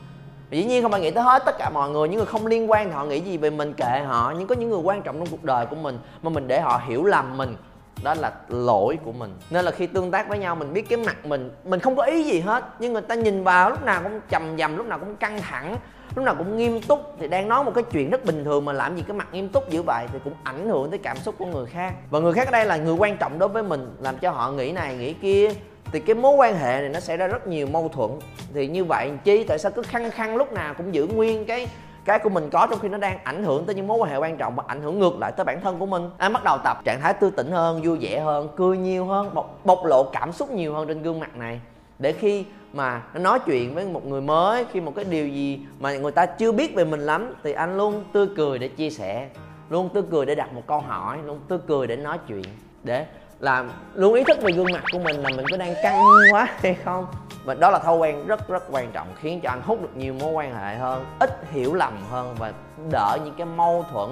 Dĩ 0.51 0.65
nhiên 0.65 0.83
không 0.83 0.93
phải 0.93 1.01
nghĩ 1.01 1.11
tới 1.11 1.25
hết 1.25 1.43
tất 1.47 1.59
cả 1.59 1.71
mọi 1.71 1.91
người, 1.91 2.09
những 2.09 2.17
người 2.17 2.27
không 2.27 2.47
liên 2.47 2.71
quan 2.71 2.89
thì 2.89 2.95
họ 2.95 3.05
nghĩ 3.05 3.21
gì 3.21 3.37
về 3.37 3.51
mình 3.51 3.73
kệ 3.73 4.03
họ, 4.07 4.35
nhưng 4.39 4.47
có 4.47 4.55
những 4.55 4.71
người 4.71 4.79
quan 4.79 5.03
trọng 5.03 5.19
trong 5.19 5.29
cuộc 5.31 5.45
đời 5.45 5.67
của 5.67 5.77
mình 5.77 5.99
mà 6.23 6.31
mình 6.31 6.49
để 6.49 6.61
họ 6.61 6.81
hiểu 6.87 7.05
lầm 7.05 7.37
mình 7.37 7.57
đó 8.03 8.15
là 8.15 8.33
lỗi 8.49 8.99
của 9.05 9.13
mình. 9.13 9.35
Nên 9.51 9.65
là 9.65 9.71
khi 9.71 9.87
tương 9.87 10.11
tác 10.11 10.29
với 10.29 10.39
nhau, 10.39 10.57
mình 10.57 10.73
biết 10.73 10.89
cái 10.89 10.99
mặt 10.99 11.27
mình 11.27 11.51
mình 11.65 11.81
không 11.81 11.97
có 11.97 12.03
ý 12.03 12.23
gì 12.23 12.41
hết. 12.41 12.65
Nhưng 12.79 12.93
người 12.93 13.03
ta 13.03 13.15
nhìn 13.15 13.45
vào, 13.45 13.71
lúc 13.71 13.85
nào 13.85 14.01
cũng 14.03 14.21
trầm 14.29 14.57
dầm, 14.59 14.77
lúc 14.77 14.87
nào 14.87 14.99
cũng 14.99 15.17
căng 15.17 15.41
thẳng, 15.41 15.77
lúc 16.17 16.25
nào 16.25 16.35
cũng 16.39 16.57
nghiêm 16.57 16.81
túc. 16.83 17.01
Thì 17.21 17.29
đang 17.29 17.49
nói 17.49 17.65
một 17.65 17.73
cái 17.75 17.85
chuyện 17.93 18.11
rất 18.11 18.25
bình 18.25 18.45
thường 18.45 18.65
mà 18.65 18.73
làm 18.73 18.97
gì 18.97 19.05
cái 19.09 19.17
mặt 19.17 19.29
nghiêm 19.33 19.49
túc 19.49 19.71
dữ 19.71 19.83
vậy 19.83 20.07
thì 20.13 20.19
cũng 20.25 20.35
ảnh 20.43 20.69
hưởng 20.69 20.91
tới 20.91 20.99
cảm 20.99 21.17
xúc 21.17 21.35
của 21.39 21.47
người 21.47 21.67
khác. 21.67 21.95
Và 22.11 22.21
người 22.21 22.33
khác 22.33 22.49
ở 22.49 22.51
đây 22.51 22.67
là 22.67 22.77
người 22.77 22.95
quan 22.95 23.17
trọng 23.17 23.39
đối 23.39 23.49
với 23.49 23.63
mình, 23.63 23.97
làm 24.01 24.19
cho 24.19 24.31
họ 24.31 24.51
nghĩ 24.51 24.73
này, 24.73 24.97
nghĩ 24.97 25.13
kia. 25.13 25.51
Thì 25.93 26.01
cái 26.01 26.15
mối 26.15 26.37
quan 26.37 26.59
hệ 26.59 26.81
này 26.81 26.89
nó 26.89 27.01
xảy 27.01 27.17
ra 27.17 27.27
rất 27.27 27.47
nhiều 27.47 27.67
mâu 27.67 27.89
thuẫn. 27.89 28.11
Thì 28.55 28.67
như 28.67 28.85
vậy, 28.85 29.11
chi, 29.25 29.45
tại 29.45 29.59
sao 29.59 29.73
cứ 29.73 29.83
khăng 29.83 30.11
khăng 30.11 30.37
lúc 30.37 30.53
nào 30.53 30.75
cũng 30.75 30.95
giữ 30.95 31.07
nguyên 31.07 31.45
cái 31.45 31.67
cái 32.05 32.19
của 32.19 32.29
mình 32.29 32.51
có 32.51 32.67
trong 32.71 32.79
khi 32.79 32.89
nó 32.89 32.99
đang 32.99 33.19
ảnh 33.25 33.45
hưởng 33.45 33.65
tới 33.65 33.75
những 33.75 33.87
mối 33.87 33.99
quan 33.99 34.11
hệ 34.11 34.17
quan 34.17 34.37
trọng 34.37 34.57
và 34.57 34.65
ảnh 34.67 34.83
hưởng 34.83 34.99
ngược 34.99 35.19
lại 35.19 35.33
tới 35.33 35.45
bản 35.45 35.61
thân 35.61 35.79
của 35.79 35.87
mình. 35.87 36.11
Anh 36.19 36.33
bắt 36.33 36.45
đầu 36.45 36.59
tập 36.65 36.79
trạng 36.85 37.01
thái 37.01 37.15
tươi 37.15 37.31
tỉnh 37.31 37.51
hơn 37.51 37.83
vui 37.83 37.99
vẻ 38.01 38.21
hơn 38.21 38.49
cười 38.57 38.79
nhiều 38.79 39.07
hơn 39.07 39.35
bộc, 39.35 39.61
bộc 39.65 39.85
lộ 39.85 40.11
cảm 40.13 40.33
xúc 40.33 40.51
nhiều 40.51 40.75
hơn 40.75 40.89
trên 40.89 41.03
gương 41.03 41.21
mặt 41.21 41.37
này. 41.37 41.61
Để 41.99 42.13
khi 42.13 42.45
mà 42.73 43.03
nó 43.15 43.21
nói 43.21 43.39
chuyện 43.47 43.75
với 43.75 43.87
một 43.87 44.07
người 44.07 44.21
mới 44.21 44.65
khi 44.73 44.81
một 44.81 44.93
cái 44.97 45.05
điều 45.05 45.29
gì 45.29 45.61
mà 45.81 45.97
người 45.97 46.13
ta 46.13 46.27
chưa 46.27 46.53
biết 46.53 46.75
về 46.75 46.85
mình 46.85 47.01
lắm 47.01 47.35
thì 47.43 47.53
anh 47.53 47.77
luôn 47.77 48.05
tươi 48.13 48.27
cười 48.37 48.59
để 48.59 48.69
chia 48.69 48.91
sẻ 48.91 49.29
luôn 49.71 49.89
tươi 49.89 50.03
cười 50.11 50.27
để 50.27 50.35
đặt 50.35 50.53
một 50.53 50.63
câu 50.67 50.81
hỏi 50.81 51.19
luôn 51.25 51.41
tươi 51.49 51.59
cười 51.67 51.87
để 51.87 51.97
nói 51.97 52.19
chuyện. 52.29 52.45
Để 52.83 53.07
là 53.41 53.65
luôn 53.95 54.15
ý 54.15 54.25
thức 54.25 54.43
về 54.43 54.53
gương 54.53 54.73
mặt 54.73 54.85
của 54.93 54.99
mình 54.99 55.17
là 55.17 55.31
mình 55.37 55.47
có 55.51 55.57
đang 55.57 55.75
căng 55.83 56.03
quá 56.33 56.49
hay 56.63 56.75
không? 56.85 57.07
Và 57.45 57.55
đó 57.55 57.71
là 57.71 57.79
thói 57.79 57.97
quen 57.97 58.27
rất 58.27 58.49
rất 58.49 58.63
quan 58.71 58.93
trọng, 58.93 59.09
khiến 59.21 59.41
cho 59.41 59.51
anh 59.51 59.63
hút 59.63 59.83
được 59.83 59.97
nhiều 59.97 60.15
mối 60.15 60.33
quan 60.33 60.55
hệ 60.55 60.75
hơn, 60.75 61.05
ít 61.19 61.31
hiểu 61.53 61.75
lầm 61.75 61.93
hơn 62.11 62.35
và 62.39 62.53
đỡ 62.91 63.19
những 63.25 63.35
cái 63.39 63.47
mâu 63.47 63.85
thuẫn, 63.93 64.11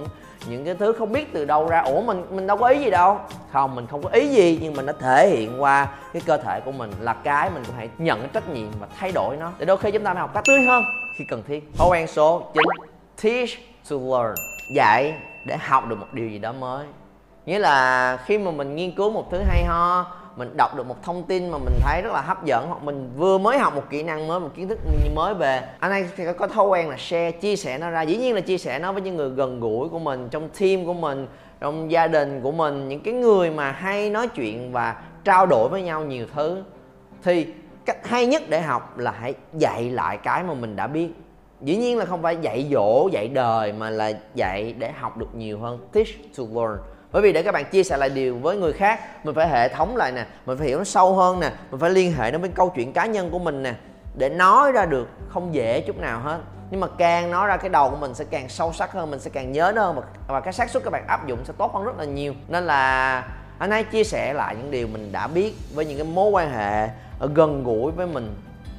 những 0.49 0.65
cái 0.65 0.75
thứ 0.75 0.93
không 0.93 1.13
biết 1.13 1.33
từ 1.33 1.45
đâu 1.45 1.69
ra. 1.69 1.81
Ủa, 1.81 2.03
mình 2.03 2.25
mình 2.31 2.47
đâu 2.47 2.57
có 2.57 2.67
ý 2.69 2.85
gì 2.85 2.91
đâu. 2.91 3.19
Không, 3.53 3.75
mình 3.75 3.87
không 3.87 4.03
có 4.03 4.09
ý 4.09 4.29
gì, 4.29 4.59
nhưng 4.63 4.75
mình 4.75 4.87
đã 4.87 4.93
thể 5.01 5.29
hiện 5.29 5.63
qua 5.63 5.89
cái 6.13 6.23
cơ 6.27 6.37
thể 6.37 6.61
của 6.61 6.73
mình 6.73 6.91
là 7.01 7.13
cái 7.13 7.51
mình 7.51 7.63
cũng 7.67 7.77
hãy 7.77 7.89
nhận 7.99 8.29
trách 8.29 8.49
nhiệm 8.49 8.69
và 8.81 8.87
thay 8.99 9.13
đổi 9.13 9.37
nó. 9.37 9.53
Để 9.59 9.67
đôi 9.67 9.77
khi 9.77 9.91
chúng 9.91 10.05
ta 10.05 10.15
phải 10.15 10.21
học 10.21 10.31
cách 10.35 10.45
tươi 10.47 10.63
hơn 10.63 10.85
khi 11.19 11.25
cần 11.29 11.43
thiết. 11.49 11.71
Thói 11.79 11.89
quen 11.91 12.07
số 12.07 12.43
9 12.55 12.63
teach 13.23 13.51
to 13.91 13.97
learn. 13.97 14.35
Dạy 14.77 15.15
để 15.47 15.57
học 15.57 15.89
được 15.89 15.97
một 15.99 16.07
điều 16.13 16.29
gì 16.29 16.39
đó 16.39 16.53
mới 16.53 16.87
nghĩa 17.47 17.59
là 17.59 18.17
khi 18.25 18.39
mà 18.39 18.51
mình 18.51 18.77
nghiên 18.77 18.95
cứu 18.95 19.11
một 19.11 19.31
thứ 19.31 19.39
hay 19.39 19.65
ho, 19.65 20.07
mình 20.37 20.57
đọc 20.57 20.77
được 20.77 20.87
một 20.87 21.03
thông 21.03 21.23
tin 21.23 21.51
mà 21.51 21.59
mình 21.59 21.75
thấy 21.81 22.03
rất 22.03 22.13
là 22.13 22.21
hấp 22.21 22.45
dẫn, 22.45 22.69
hoặc 22.69 22.83
mình 22.83 23.11
vừa 23.17 23.39
mới 23.39 23.59
học 23.59 23.75
một 23.75 23.85
kỹ 23.91 24.03
năng 24.03 24.27
mới, 24.27 24.41
một 24.41 24.51
kiến 24.55 24.69
thức 24.69 24.79
mới 25.15 25.35
về, 25.35 25.63
anh 25.81 25.91
ấy 25.91 26.07
thì 26.17 26.25
có 26.39 26.47
thói 26.47 26.67
quen 26.67 26.89
là 26.89 26.97
share, 26.97 27.33
chia 27.33 27.57
sẻ 27.57 27.79
nó 27.79 27.91
ra. 27.91 28.03
Dĩ 28.03 28.17
nhiên 28.17 28.35
là 28.35 28.41
chia 28.41 28.59
sẻ 28.59 28.79
nó 28.79 28.93
với 28.93 29.03
những 29.03 29.17
người 29.17 29.31
gần 29.31 29.61
gũi 29.61 29.89
của 29.89 29.99
mình, 29.99 30.29
trong 30.31 30.49
team 30.61 30.87
của 30.87 30.95
mình, 30.95 31.27
trong 31.61 31.91
gia 31.91 32.07
đình 32.07 32.41
của 32.43 32.53
mình, 32.53 32.89
những 32.89 33.01
cái 33.01 33.15
người 33.15 33.51
mà 33.51 33.73
hay 33.73 34.11
nói 34.11 34.29
chuyện 34.29 34.73
và 34.73 35.03
trao 35.25 35.47
đổi 35.47 35.69
với 35.69 35.83
nhau 35.83 36.05
nhiều 36.05 36.27
thứ. 36.35 36.63
Thì 37.23 37.47
cách 37.87 38.09
hay 38.09 38.27
nhất 38.27 38.43
để 38.49 38.61
học 38.61 38.99
là 38.99 39.15
hãy 39.21 39.35
dạy 39.55 39.91
lại 39.91 40.17
cái 40.17 40.43
mà 40.43 40.55
mình 40.55 40.77
đã 40.77 40.87
biết. 40.87 41.09
Dĩ 41.61 41.77
nhiên 41.77 41.99
là 41.99 42.05
không 42.05 42.23
phải 42.23 42.37
dạy 42.37 42.69
dỗ, 42.73 43.09
dạy 43.13 43.29
đời 43.29 43.73
mà 43.73 43.91
là 43.91 44.13
dạy 44.35 44.75
để 44.79 44.93
học 44.93 45.19
được 45.19 45.35
nhiều 45.35 45.59
hơn, 45.59 45.79
teach 45.93 46.09
to 46.37 46.45
learn 46.55 46.79
bởi 47.13 47.23
vì 47.23 47.33
để 47.33 47.43
các 47.43 47.53
bạn 47.53 47.65
chia 47.65 47.83
sẻ 47.83 47.97
lại 47.97 48.09
điều 48.09 48.39
với 48.39 48.57
người 48.57 48.73
khác 48.73 49.25
mình 49.25 49.35
phải 49.35 49.49
hệ 49.49 49.69
thống 49.69 49.97
lại 49.97 50.13
nè 50.13 50.27
mình 50.47 50.59
phải 50.59 50.67
hiểu 50.67 50.79
nó 50.79 50.85
sâu 50.85 51.15
hơn 51.15 51.41
nè 51.41 51.51
mình 51.71 51.81
phải 51.81 51.91
liên 51.91 52.13
hệ 52.13 52.31
nó 52.31 52.39
với 52.39 52.51
câu 52.55 52.73
chuyện 52.77 52.93
cá 52.93 53.07
nhân 53.07 53.31
của 53.31 53.39
mình 53.39 53.63
nè. 53.63 53.75
Để 54.19 54.29
nói 54.29 54.73
ra 54.73 54.87
được 54.87 55.09
không 55.29 55.55
dễ 55.55 55.81
chút 55.81 55.99
nào 55.99 56.21
hết. 56.21 56.39
Nhưng 56.71 56.81
mà 56.81 56.87
càng 56.99 57.31
nói 57.31 57.47
ra 57.47 57.57
cái 57.57 57.69
đầu 57.69 57.91
của 57.91 57.97
mình 57.97 58.15
sẽ 58.15 58.25
càng 58.31 58.49
sâu 58.49 58.73
sắc 58.73 58.93
hơn 58.93 59.11
mình 59.11 59.21
sẽ 59.21 59.31
càng 59.31 59.53
nhớ 59.53 59.73
nó 59.75 59.83
hơn. 59.83 59.97
Và, 59.97 60.03
và 60.27 60.41
cái 60.41 60.53
xác 60.53 60.71
suất 60.71 60.85
các 60.85 60.91
bạn 60.91 61.07
áp 61.07 61.27
dụng 61.27 61.39
sẽ 61.45 61.53
tốt 61.59 61.75
hơn 61.75 61.85
rất 61.85 61.99
là 61.99 62.05
nhiều. 62.05 62.35
Nên 62.49 62.67
là 62.67 63.25
anh 63.59 63.71
hãy 63.71 63.85
chia 63.85 64.05
sẻ 64.05 64.33
lại 64.33 64.57
những 64.57 64.71
điều 64.71 64.87
mình 64.87 65.13
đã 65.13 65.27
biết 65.27 65.55
với 65.75 65.85
những 65.85 65.99
cái 65.99 66.07
mối 66.07 66.31
quan 66.31 66.51
hệ 66.51 66.89
ở 67.19 67.31
gần 67.35 67.65
gũi 67.65 67.93
với 67.93 68.07
mình. 68.07 68.37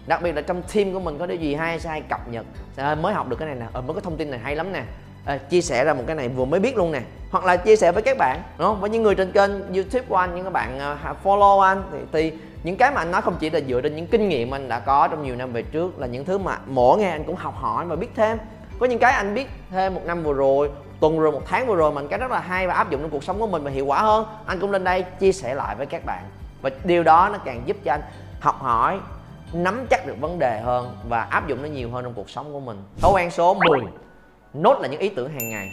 Đặc 0.08 0.22
biệt 0.22 0.32
là 0.32 0.42
trong 0.42 0.62
team 0.74 0.94
của 0.94 1.00
mình 1.00 1.18
có 1.18 1.26
điều 1.26 1.38
gì 1.38 1.56
hay 1.56 1.80
sẽ 1.80 1.90
hay 1.90 2.02
cập 2.02 2.28
nhật 2.28 2.46
sẽ 2.78 2.96
mới 2.96 3.14
học 3.14 3.30
được 3.30 3.36
cái 3.40 3.48
này 3.48 3.56
nè. 3.56 3.66
Ờ, 3.74 3.82
mới 3.82 3.94
có 3.94 4.02
thông 4.02 4.18
tin 4.18 4.32
này 4.32 4.40
hay 4.40 4.56
lắm 4.56 4.72
nè 4.72 4.84
à, 5.26 5.38
chia 5.38 5.62
sẻ 5.62 5.84
ra 5.86 5.94
một 5.94 6.04
cái 6.08 6.16
này 6.16 6.30
vừa 6.30 6.46
mới 6.46 6.60
biết 6.60 6.78
luôn 6.78 6.92
nè. 6.92 7.02
Hoặc 7.32 7.46
là 7.46 7.58
chia 7.58 7.76
sẻ 7.76 7.92
với 7.92 8.04
các 8.04 8.18
bạn 8.18 8.42
đúng 8.58 8.68
không? 8.68 8.82
Với 8.82 8.90
những 8.90 9.04
người 9.04 9.16
trên 9.16 9.32
kênh 9.32 9.74
youtube 9.74 10.06
của 10.10 10.16
anh 10.16 10.36
những 10.36 10.44
các 10.44 10.54
bạn 10.54 10.94
uh, 11.12 11.18
follow 11.24 11.60
anh 11.60 11.84
thì, 11.92 11.98
thì 12.12 12.38
những 12.64 12.76
cái 12.78 12.92
mà 12.92 13.02
anh 13.02 13.12
nói 13.12 13.22
không 13.22 13.36
chỉ 13.40 13.50
là 13.50 13.60
dựa 13.68 13.82
trên 13.82 13.96
những 13.96 14.08
kinh 14.08 14.30
nghiệm 14.30 14.54
anh 14.54 14.70
đã 14.70 14.80
có 14.80 15.08
trong 15.08 15.24
nhiều 15.24 15.36
năm 15.36 15.54
về 15.54 15.62
trước 15.62 16.00
là 16.00 16.08
những 16.08 16.26
thứ 16.26 16.38
mà 16.38 16.58
mỗi 16.66 16.98
ngày 16.98 17.12
anh 17.12 17.24
cũng 17.24 17.36
học 17.36 17.56
hỏi 17.58 17.86
và 17.86 17.96
biết 17.96 18.10
thêm. 18.16 18.38
Có 18.80 18.86
những 18.86 19.00
cái 19.00 19.12
anh 19.12 19.34
biết 19.34 19.48
thêm 19.72 19.96
một 19.96 20.02
năm 20.06 20.24
vừa 20.24 20.34
rồi 20.34 20.70
tuần 21.00 21.20
rồi 21.20 21.32
một 21.32 21.42
tháng 21.46 21.68
vừa 21.68 21.76
rồi 21.76 21.92
mình 21.92 22.08
cái 22.08 22.20
rất 22.20 22.32
là 22.32 22.40
hay 22.40 22.68
và 22.68 22.74
áp 22.74 22.90
dụng 22.90 23.02
trong 23.02 23.10
cuộc 23.10 23.24
sống 23.24 23.40
của 23.40 23.48
mình 23.48 23.64
và 23.64 23.72
hiệu 23.72 23.86
quả 23.86 24.02
hơn 24.02 24.26
anh 24.46 24.60
cũng 24.60 24.72
lên 24.72 24.84
đây 24.84 25.06
chia 25.20 25.32
sẻ 25.32 25.56
lại 25.56 25.76
với 25.76 25.86
các 25.86 26.06
bạn. 26.06 26.24
Và 26.62 26.70
điều 26.84 27.04
đó 27.04 27.30
nó 27.34 27.38
càng 27.46 27.62
giúp 27.66 27.78
cho 27.84 27.92
anh 27.92 28.02
học 28.40 28.62
hỏi 28.62 29.00
nắm 29.54 29.86
chắc 29.90 30.08
được 30.08 30.16
vấn 30.22 30.40
đề 30.40 30.60
hơn 30.60 30.98
và 31.10 31.22
áp 31.22 31.48
dụng 31.48 31.62
nó 31.62 31.68
nhiều 31.68 31.90
hơn 31.92 32.04
trong 32.04 32.14
cuộc 32.14 32.30
sống 32.30 32.54
của 32.54 32.60
mình. 32.60 32.84
Thói 33.02 33.12
quen 33.16 33.32
số 33.32 33.54
10 33.54 33.80
nốt 34.54 34.82
là 34.82 34.88
những 34.88 35.00
ý 35.00 35.10
tưởng 35.10 35.30
hàng 35.30 35.50
ngày. 35.50 35.72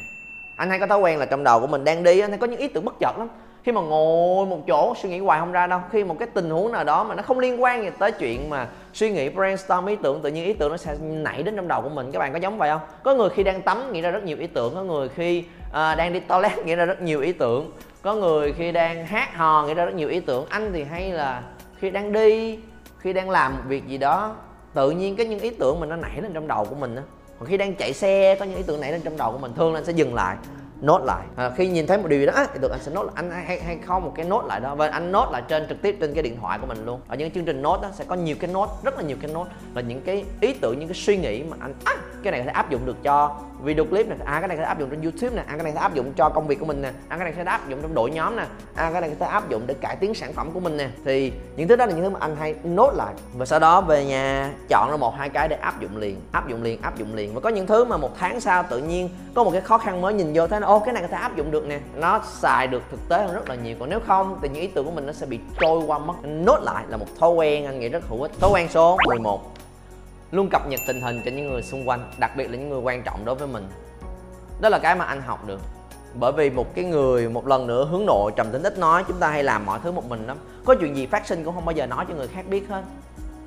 Anh 0.57 0.71
hay 0.71 0.79
có 0.79 0.87
thói 0.87 0.99
quen 0.99 1.19
là 1.19 1.27
trong 1.27 1.45
đầu 1.45 1.61
của 1.61 1.67
mình 1.67 1.85
đang 1.85 2.03
đi 2.03 2.21
anh 2.21 2.31
hay 2.31 2.39
có 2.39 2.47
những 2.47 2.61
ý 2.61 2.69
tưởng 2.69 2.85
bất 2.85 2.95
chợt 3.01 3.19
lắm. 3.19 3.29
Khi 3.65 3.73
mà 3.73 3.81
ngồi 3.81 4.47
một 4.47 4.59
chỗ 4.67 4.95
suy 5.03 5.09
nghĩ 5.09 5.19
hoài 5.19 5.41
không 5.41 5.53
ra 5.53 5.67
đâu. 5.67 5.81
Khi 5.91 6.05
một 6.05 6.17
cái 6.19 6.29
tình 6.35 6.51
huống 6.51 6.73
nào 6.73 6.85
đó 6.85 7.05
mà 7.05 7.15
nó 7.15 7.23
không 7.23 7.39
liên 7.39 7.63
quan 7.63 7.83
gì 7.83 7.91
tới 7.99 8.13
chuyện 8.13 8.51
mà 8.51 8.69
suy 8.93 9.11
nghĩ 9.11 9.29
brainstorm 9.29 9.87
ý 9.87 9.97
tưởng 10.03 10.21
tự 10.23 10.31
nhiên 10.31 10.45
ý 10.45 10.53
tưởng 10.53 10.71
nó 10.71 10.77
sẽ 10.77 10.97
nảy 11.01 11.43
đến 11.43 11.57
trong 11.57 11.69
đầu 11.69 11.83
của 11.83 11.89
mình. 11.89 12.13
Các 12.13 12.19
bạn 12.19 12.33
có 12.33 12.39
giống 12.39 12.59
vậy 12.59 12.71
không? 12.71 12.81
Có 13.03 13.15
người 13.15 13.29
khi 13.29 13.43
đang 13.43 13.63
tắm 13.63 13.93
nghĩ 13.93 14.01
ra 14.01 14.11
rất 14.11 14.25
nhiều 14.25 14.37
ý 14.37 14.47
tưởng 14.47 14.75
có 14.75 14.83
người 14.83 15.09
khi 15.09 15.45
à, 15.73 15.95
đang 15.95 16.13
đi 16.13 16.21
toilet 16.21 16.59
nghĩ 16.65 16.75
ra 16.75 16.85
rất 16.85 17.03
nhiều 17.03 17.21
ý 17.21 17.33
tưởng 17.33 17.71
có 18.03 18.15
người 18.15 18.53
khi 18.53 18.73
đang 18.73 19.07
hát 19.07 19.37
hò 19.37 19.65
nghĩ 19.67 19.75
ra 19.75 19.85
rất 19.85 19.95
nhiều 19.95 20.09
ý 20.09 20.21
tưởng. 20.21 20.47
Anh 20.49 20.71
thì 20.73 20.85
hay 20.85 21.11
là 21.11 21.43
khi 21.79 21.91
đang 21.91 22.13
đi 22.13 22.59
khi 22.99 23.13
đang 23.13 23.31
làm 23.31 23.57
một 23.57 23.63
việc 23.69 23.87
gì 23.89 23.99
đó 23.99 24.37
tự 24.75 24.91
nhiên 24.91 25.17
cái 25.17 25.27
những 25.27 25.41
ý 25.41 25.51
tưởng 25.51 25.81
mình 25.81 25.89
nó 25.89 25.97
nảy 25.97 26.21
lên 26.23 26.33
trong 26.33 26.49
đầu 26.49 26.65
của 26.65 26.75
mình 26.75 26.97
á 26.97 27.03
còn 27.41 27.49
khi 27.49 27.57
đang 27.57 27.75
chạy 27.75 27.93
xe, 27.93 28.37
có 28.39 28.45
những 28.45 28.57
ý 28.57 28.63
tưởng 28.67 28.81
nảy 28.81 28.93
lên 28.93 29.01
trong 29.01 29.17
đầu 29.17 29.33
của 29.33 29.39
mình 29.39 29.53
thường 29.57 29.73
là 29.73 29.79
anh 29.79 29.85
sẽ 29.85 29.93
dừng 29.93 30.15
lại 30.15 30.37
nốt 30.81 31.05
lại. 31.05 31.27
À, 31.37 31.51
khi 31.57 31.69
nhìn 31.69 31.87
thấy 31.87 31.99
một 31.99 32.09
điều 32.09 32.21
gì 32.21 32.27
đó 32.27 32.33
thì 32.53 32.59
được 32.59 32.71
anh 32.71 32.81
sẽ 32.83 32.93
nốt 32.93 33.07
anh 33.15 33.31
hay 33.31 33.61
hay 33.61 33.79
không 33.87 34.05
một 34.05 34.13
cái 34.15 34.27
nốt 34.27 34.45
lại 34.47 34.61
đó. 34.61 34.75
Và 34.75 34.89
anh 34.89 35.13
nốt 35.13 35.29
lại 35.33 35.43
trên 35.49 35.69
trực 35.69 35.83
tiếp 35.83 35.97
trên 36.01 36.15
cái 36.15 36.23
điện 36.23 36.37
thoại 36.41 36.59
của 36.61 36.67
mình 36.67 36.87
luôn. 36.87 37.01
Ở 37.09 37.17
những 37.17 37.31
chương 37.31 37.45
trình 37.45 37.63
nốt 37.63 37.83
đó 37.83 37.89
sẽ 37.95 38.05
có 38.09 38.15
nhiều 38.15 38.37
cái 38.41 38.51
nốt 38.53 38.69
rất 38.85 38.97
là 38.97 39.03
nhiều 39.03 39.17
cái 39.21 39.31
nốt 39.35 39.47
là 39.75 39.83
những 39.83 40.01
cái 40.01 40.25
ý 40.41 40.53
tưởng 40.53 40.79
những 40.79 40.89
cái 40.89 40.97
suy 40.97 41.17
nghĩ 41.17 41.43
mà 41.43 41.57
anh 41.61 41.75
à, 41.85 41.95
cái 42.23 42.31
này 42.31 42.41
có 42.41 42.45
thể 42.45 42.53
áp 42.53 42.71
dụng 42.71 42.87
được 42.87 43.03
cho 43.03 43.37
video 43.63 43.85
clip 43.85 44.09
này 44.09 44.19
à 44.25 44.41
cái 44.41 44.49
này 44.49 44.57
có 44.57 44.63
thể 44.63 44.69
áp 44.69 44.79
dụng 44.79 44.91
trên 44.91 45.03
youtube 45.03 45.37
nè 45.37 45.43
à 45.47 45.55
cái 45.57 45.65
này 45.65 45.73
sẽ 45.73 45.81
áp 45.81 45.95
dụng 45.95 46.13
cho 46.17 46.29
công 46.29 46.47
việc 46.47 46.61
của 46.61 46.67
mình 46.67 46.83
nè 46.83 46.91
à 47.09 47.17
cái 47.17 47.25
này 47.25 47.33
sẽ 47.37 47.45
áp 47.45 47.69
dụng 47.69 47.83
trong 47.83 47.95
đội 47.95 48.11
nhóm 48.11 48.37
nè 48.37 48.45
à 48.75 48.91
cái 48.93 49.01
này 49.01 49.11
sẽ 49.21 49.27
áp 49.27 49.49
dụng 49.49 49.63
để 49.67 49.75
cải 49.75 49.97
tiến 49.97 50.15
sản 50.15 50.33
phẩm 50.33 50.51
của 50.51 50.61
mình 50.61 50.77
nè. 50.77 50.89
Thì 51.05 51.33
những 51.57 51.69
thứ 51.69 51.77
đó 51.77 51.87
là 51.87 51.93
những 51.93 52.03
thứ 52.03 52.11
mà 52.11 52.19
anh 52.21 52.37
hay 52.37 52.55
nốt 52.65 52.93
lại. 52.95 53.15
Và 53.35 53.47
sau 53.47 53.59
đó 53.59 53.81
về 53.81 54.05
nhà 54.05 54.51
chọn 54.69 54.91
ra 54.91 54.97
một 54.97 55.15
hai 55.17 55.29
cái 55.29 55.49
để 55.49 55.57
áp 55.57 55.81
dụng 55.81 55.97
liền 55.97 56.21
áp 56.33 56.49
dụng 56.49 56.63
liền 56.63 56.83
áp 56.83 56.97
dụng 56.99 57.15
liền. 57.15 57.35
Và 57.35 57.41
có 57.41 57.49
những 57.49 57.67
thứ 57.67 57.85
mà 57.85 57.97
một 57.97 58.11
tháng 58.19 58.41
sau 58.41 58.63
tự 58.71 58.79
nhiên 58.79 59.09
có 59.35 59.45
một 59.45 59.51
cái 59.51 59.61
khó 59.61 59.79
khăn 59.79 60.01
mới 60.01 60.15
nhìn 60.15 60.33
vô 60.35 60.47
thấy 60.47 60.61
nó 60.61 60.67
ô, 60.71 60.81
cái 60.81 60.95
này 60.95 61.03
có 61.03 61.09
thể 61.09 61.17
áp 61.17 61.37
dụng 61.37 61.51
được 61.51 61.67
nè. 61.67 61.81
Nó 61.97 62.21
xài 62.25 62.67
được 62.67 62.83
thực 62.91 63.09
tế 63.09 63.23
hơn 63.23 63.35
rất 63.35 63.49
là 63.49 63.55
nhiều. 63.55 63.77
Còn 63.81 63.91
nếu 63.91 64.01
không, 64.07 64.39
thì 64.43 64.49
những 64.49 64.63
ý 64.63 64.67
tưởng 64.67 64.85
của 64.85 64.91
mình 64.91 65.07
nó 65.07 65.13
sẽ 65.13 65.27
bị 65.27 65.41
trôi 65.61 65.83
qua 65.87 65.99
mất. 65.99 66.15
Nốt 66.23 66.59
lại 66.63 66.85
là 66.89 66.97
một 66.97 67.07
thói 67.19 67.31
quen, 67.31 67.67
anh 67.67 67.81
nghĩ 67.81 67.89
rất 67.89 68.05
hữu 68.09 68.23
ích. 68.23 68.31
Thói 68.41 68.51
quen 68.51 68.69
số 68.69 68.97
11 69.07 69.41
luôn 70.31 70.49
cập 70.51 70.69
nhật 70.69 70.81
tình 70.87 71.01
hình 71.01 71.21
cho 71.25 71.31
những 71.31 71.51
người 71.51 71.63
xung 71.63 71.89
quanh, 71.89 72.11
đặc 72.19 72.37
biệt 72.37 72.51
là 72.51 72.57
những 72.57 72.69
người 72.69 72.81
quan 72.81 73.03
trọng 73.03 73.25
đối 73.25 73.35
với 73.35 73.49
mình. 73.49 73.69
Đó 74.61 74.69
là 74.69 74.79
cái 74.79 74.95
mà 74.95 75.05
anh 75.05 75.21
học 75.21 75.47
được. 75.47 75.61
Bởi 76.15 76.33
vì 76.33 76.51
một 76.51 76.75
cái 76.75 76.85
người 76.85 77.29
một 77.29 77.47
lần 77.47 77.67
nữa 77.67 77.89
hướng 77.91 78.07
nội, 78.07 78.33
trầm 78.37 78.51
tính, 78.53 78.63
ít 78.63 78.79
nói, 78.79 79.05
chúng 79.09 79.19
ta 79.19 79.29
hay 79.29 79.45
làm 79.45 79.67
mọi 79.67 79.79
thứ 79.83 79.93
một 79.93 80.05
mình 80.09 80.27
lắm. 80.27 80.37
Có 80.65 80.75
chuyện 80.81 80.97
gì 80.97 81.07
phát 81.07 81.27
sinh 81.27 81.45
cũng 81.45 81.55
không 81.55 81.65
bao 81.65 81.73
giờ 81.73 81.87
nói 81.87 82.05
cho 82.09 82.15
người 82.15 82.29
khác 82.29 82.45
biết 82.49 82.69
hết 82.69 82.83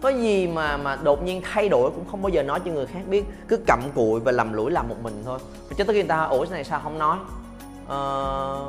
có 0.04 0.10
gì 0.10 0.48
mà 0.48 0.78
mà 0.78 0.96
đột 0.96 1.24
nhiên 1.24 1.42
thay 1.54 1.70
đổi 1.70 1.92
cũng 1.92 2.06
không 2.12 2.22
bao 2.22 2.30
giờ 2.30 2.44
nói 2.44 2.60
cho 2.66 2.72
người 2.72 2.86
khác 2.86 3.00
biết. 3.08 3.24
Cứ 3.48 3.58
cặm 3.58 3.82
cụi 3.96 4.20
và 4.20 4.32
lầm 4.32 4.54
lũi 4.54 4.72
làm 4.72 4.90
một 4.90 4.96
mình 5.02 5.24
thôi. 5.26 5.40
Cho 5.78 5.84
tới 5.84 5.94
khi 5.94 6.02
người 6.02 6.04
ta 6.04 6.24
ủa 6.24 6.42
cái 6.42 6.52
này 6.52 6.64
sao 6.64 6.80
không 6.84 7.00
nói? 7.00 7.18
Ờ, 7.88 8.66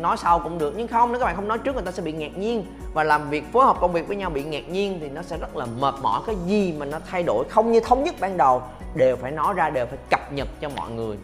nói 0.00 0.16
sau 0.16 0.38
cũng 0.38 0.58
được. 0.58 0.74
Nhưng 0.76 0.88
không 0.88 1.12
nếu 1.12 1.20
các 1.20 1.26
bạn 1.26 1.36
không 1.36 1.48
nói 1.48 1.58
trước 1.58 1.74
người 1.74 1.84
ta 1.84 1.92
sẽ 1.92 2.02
bị 2.02 2.12
ngạc 2.12 2.38
nhiên. 2.38 2.64
Và 2.94 3.04
làm 3.04 3.30
việc 3.30 3.52
phối 3.52 3.64
hợp 3.64 3.76
công 3.80 3.92
việc 3.92 4.08
với 4.08 4.16
nhau 4.16 4.30
bị 4.30 4.44
ngạc 4.44 4.68
nhiên 4.68 4.98
thì 5.00 5.08
nó 5.08 5.22
sẽ 5.22 5.38
rất 5.38 5.56
là 5.56 5.66
mệt 5.80 5.94
mỏi. 6.02 6.20
Cái 6.26 6.36
gì 6.46 6.74
mà 6.78 6.86
nó 6.86 6.98
thay 7.10 7.22
đổi 7.22 7.44
không 7.48 7.72
như 7.72 7.80
thống 7.80 8.04
nhất 8.04 8.14
ban 8.20 8.36
đầu 8.36 8.62
đều 8.94 9.16
phải 9.16 9.30
nói 9.30 9.54
ra 9.54 9.70
đều 9.70 9.86
phải 9.86 9.98
cập 10.10 10.32
nhật 10.32 10.48
cho 10.60 10.68
mọi 10.76 10.90
người. 10.90 11.16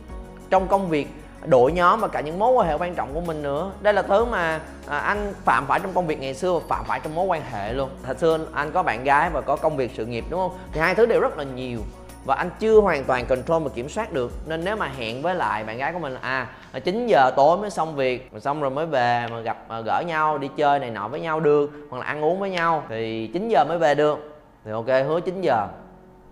Trong 0.50 0.68
công 0.68 0.88
việc 0.88 1.09
đội 1.47 1.73
nhóm 1.73 2.00
và 2.00 2.09
cả 2.09 2.21
những 2.21 2.38
mối 2.38 2.53
quan 2.53 2.69
hệ 2.69 2.75
quan 2.75 2.95
trọng 2.95 3.15
của 3.15 3.21
mình 3.21 3.43
nữa. 3.43 3.71
Đây 3.81 3.95
là 3.95 4.03
thứ 4.03 4.25
mà 4.25 4.61
à, 4.87 4.99
anh 4.99 5.33
phạm 5.45 5.67
phải 5.67 5.81
trong 5.81 5.93
công 5.95 6.07
việc 6.07 6.21
ngày 6.21 6.35
xưa 6.35 6.53
và 6.53 6.61
phạm 6.69 6.85
phải 6.85 7.00
trong 7.05 7.15
mối 7.15 7.26
quan 7.26 7.43
hệ 7.53 7.73
luôn. 7.73 7.88
Thật 8.03 8.19
xưa 8.19 8.38
anh 8.53 8.73
có 8.73 8.83
bạn 8.83 9.05
gái 9.05 9.31
và 9.31 9.41
có 9.41 9.57
công 9.57 9.76
việc 9.76 9.91
sự 9.95 10.07
nghiệp 10.07 10.25
đúng 10.31 10.41
không? 10.41 10.59
Thì 10.73 10.81
hai 10.81 10.95
thứ 10.95 11.07
đều 11.07 11.21
rất 11.21 11.38
là 11.38 11.45
nhiều 11.45 11.79
và 12.25 12.35
anh 12.35 12.50
chưa 12.59 12.81
hoàn 12.81 13.05
toàn 13.05 13.26
control 13.26 13.62
và 13.62 13.71
kiểm 13.75 13.88
soát 13.88 14.12
được. 14.12 14.33
Nên 14.47 14.65
nếu 14.65 14.76
mà 14.76 14.91
hẹn 14.99 15.23
với 15.23 15.35
lại 15.35 15.65
bạn 15.65 15.79
gái 15.79 15.93
của 15.93 15.99
mình 15.99 16.12
là 16.12 16.21
à, 16.23 16.49
à 16.73 16.79
9 16.79 17.07
giờ 17.07 17.31
tối 17.37 17.59
mới 17.59 17.71
xong 17.71 17.97
việc 17.97 18.33
mà 18.33 18.41
xong 18.41 18.61
rồi 18.61 18.71
mới 18.71 18.87
về 18.87 19.26
mà 19.31 19.41
gặp 19.41 19.59
mà 19.69 19.81
gỡ 19.81 20.03
nhau 20.07 20.38
đi 20.38 20.49
chơi 20.57 20.79
này 20.79 20.91
nọ 20.91 21.09
với 21.09 21.21
nhau 21.21 21.41
được 21.41 21.71
hoặc 21.91 21.99
là 21.99 22.05
ăn 22.05 22.25
uống 22.25 22.41
với 22.41 22.50
nhau 22.50 22.83
thì 22.88 23.31
9 23.33 23.49
giờ 23.49 23.65
mới 23.65 23.79
về 23.79 23.95
được. 23.95 24.43
Thì 24.65 24.71
ok 24.71 24.87
hứa 24.87 25.21
9 25.21 25.41
giờ. 25.41 25.67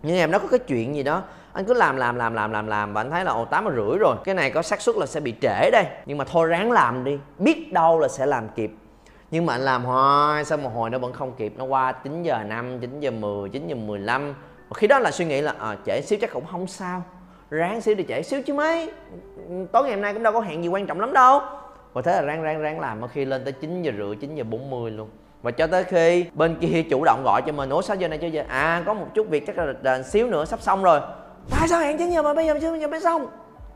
Nhưng 0.02 0.16
em 0.16 0.30
nó 0.30 0.38
có 0.38 0.48
cái 0.48 0.58
chuyện 0.58 0.96
gì 0.96 1.02
đó 1.02 1.22
anh 1.54 1.64
cứ 1.64 1.74
làm 1.74 1.96
làm 1.96 2.16
làm 2.16 2.34
làm 2.34 2.52
làm 2.52 2.66
làm 2.66 2.92
và 2.92 3.00
anh 3.00 3.10
thấy 3.10 3.24
là 3.24 3.32
ồ 3.32 3.44
tám 3.44 3.68
rưỡi 3.76 3.98
rồi. 3.98 4.16
Cái 4.24 4.34
này 4.34 4.50
có 4.50 4.62
xác 4.62 4.80
suất 4.80 4.96
là 4.96 5.06
sẽ 5.06 5.20
bị 5.20 5.34
trễ 5.40 5.70
đây. 5.70 5.86
Nhưng 6.06 6.18
mà 6.18 6.24
thôi 6.24 6.48
ráng 6.48 6.72
làm 6.72 7.04
đi. 7.04 7.18
Biết 7.38 7.72
đâu 7.72 7.98
là 7.98 8.08
sẽ 8.08 8.26
làm 8.26 8.48
kịp. 8.48 8.70
Nhưng 9.30 9.46
mà 9.46 9.54
anh 9.54 9.60
làm 9.60 9.84
hoài 9.84 10.44
sau 10.44 10.58
một 10.58 10.70
hồi 10.74 10.90
nó 10.90 10.98
vẫn 10.98 11.12
không 11.12 11.32
kịp? 11.32 11.52
Nó 11.56 11.64
qua 11.64 11.92
9 11.92 12.22
giờ 12.22 12.38
5, 12.46 12.80
9 12.80 13.00
giờ 13.00 13.10
10, 13.10 13.48
9 13.48 13.68
giờ 13.68 13.74
15 13.74 14.34
và 14.68 14.74
khi 14.74 14.86
đó 14.86 14.98
là 14.98 15.10
suy 15.10 15.24
nghĩ 15.24 15.40
là 15.40 15.54
à, 15.58 15.76
trễ 15.86 16.00
xíu 16.00 16.18
chắc 16.20 16.32
cũng 16.32 16.44
không 16.46 16.66
sao. 16.66 17.02
Ráng 17.50 17.80
xíu 17.80 17.94
đi 17.94 18.04
trễ 18.08 18.22
xíu 18.22 18.42
chứ 18.42 18.54
mấy. 18.54 18.92
Tối 19.72 19.82
ngày 19.82 19.92
hôm 19.92 20.02
nay 20.02 20.14
cũng 20.14 20.22
đâu 20.22 20.32
có 20.32 20.40
hẹn 20.40 20.62
gì 20.62 20.68
quan 20.68 20.86
trọng 20.86 21.00
lắm 21.00 21.12
đâu. 21.12 21.40
Và 21.92 22.02
thế 22.02 22.12
là 22.12 22.22
ráng 22.22 22.42
ráng 22.42 22.62
ráng 22.62 22.80
làm 22.80 23.00
mà 23.00 23.08
khi 23.08 23.24
lên 23.24 23.44
tới 23.44 23.52
9 23.52 23.82
giờ 23.82 23.92
rưỡi 23.98 24.16
9 24.16 24.34
giờ 24.34 24.44
40 24.44 24.90
luôn. 24.90 25.08
Và 25.42 25.50
cho 25.50 25.66
tới 25.66 25.84
khi 25.84 26.26
bên 26.34 26.56
kia 26.60 26.82
chủ 26.90 27.04
động 27.04 27.22
gọi 27.24 27.42
cho 27.46 27.52
mình 27.52 27.70
ủa 27.70 27.82
sao 27.82 27.96
giờ 27.96 28.08
này 28.08 28.18
chưa 28.18 28.26
giờ 28.26 28.44
à 28.48 28.82
có 28.86 28.94
một 28.94 29.06
chút 29.14 29.28
việc 29.28 29.46
chắc 29.46 29.58
là, 29.58 29.74
là 29.82 30.02
xíu 30.02 30.26
nữa 30.26 30.44
sắp 30.44 30.60
xong 30.60 30.82
rồi 30.82 31.00
tại 31.50 31.68
sao 31.68 31.80
hẹn 31.80 31.98
9 31.98 32.10
giờ 32.10 32.22
mà 32.22 32.34
bây 32.34 32.46
giờ 32.46 32.58
chưa 32.60 32.78
giờ 32.78 32.88
mới 32.88 33.00
xong. 33.00 33.26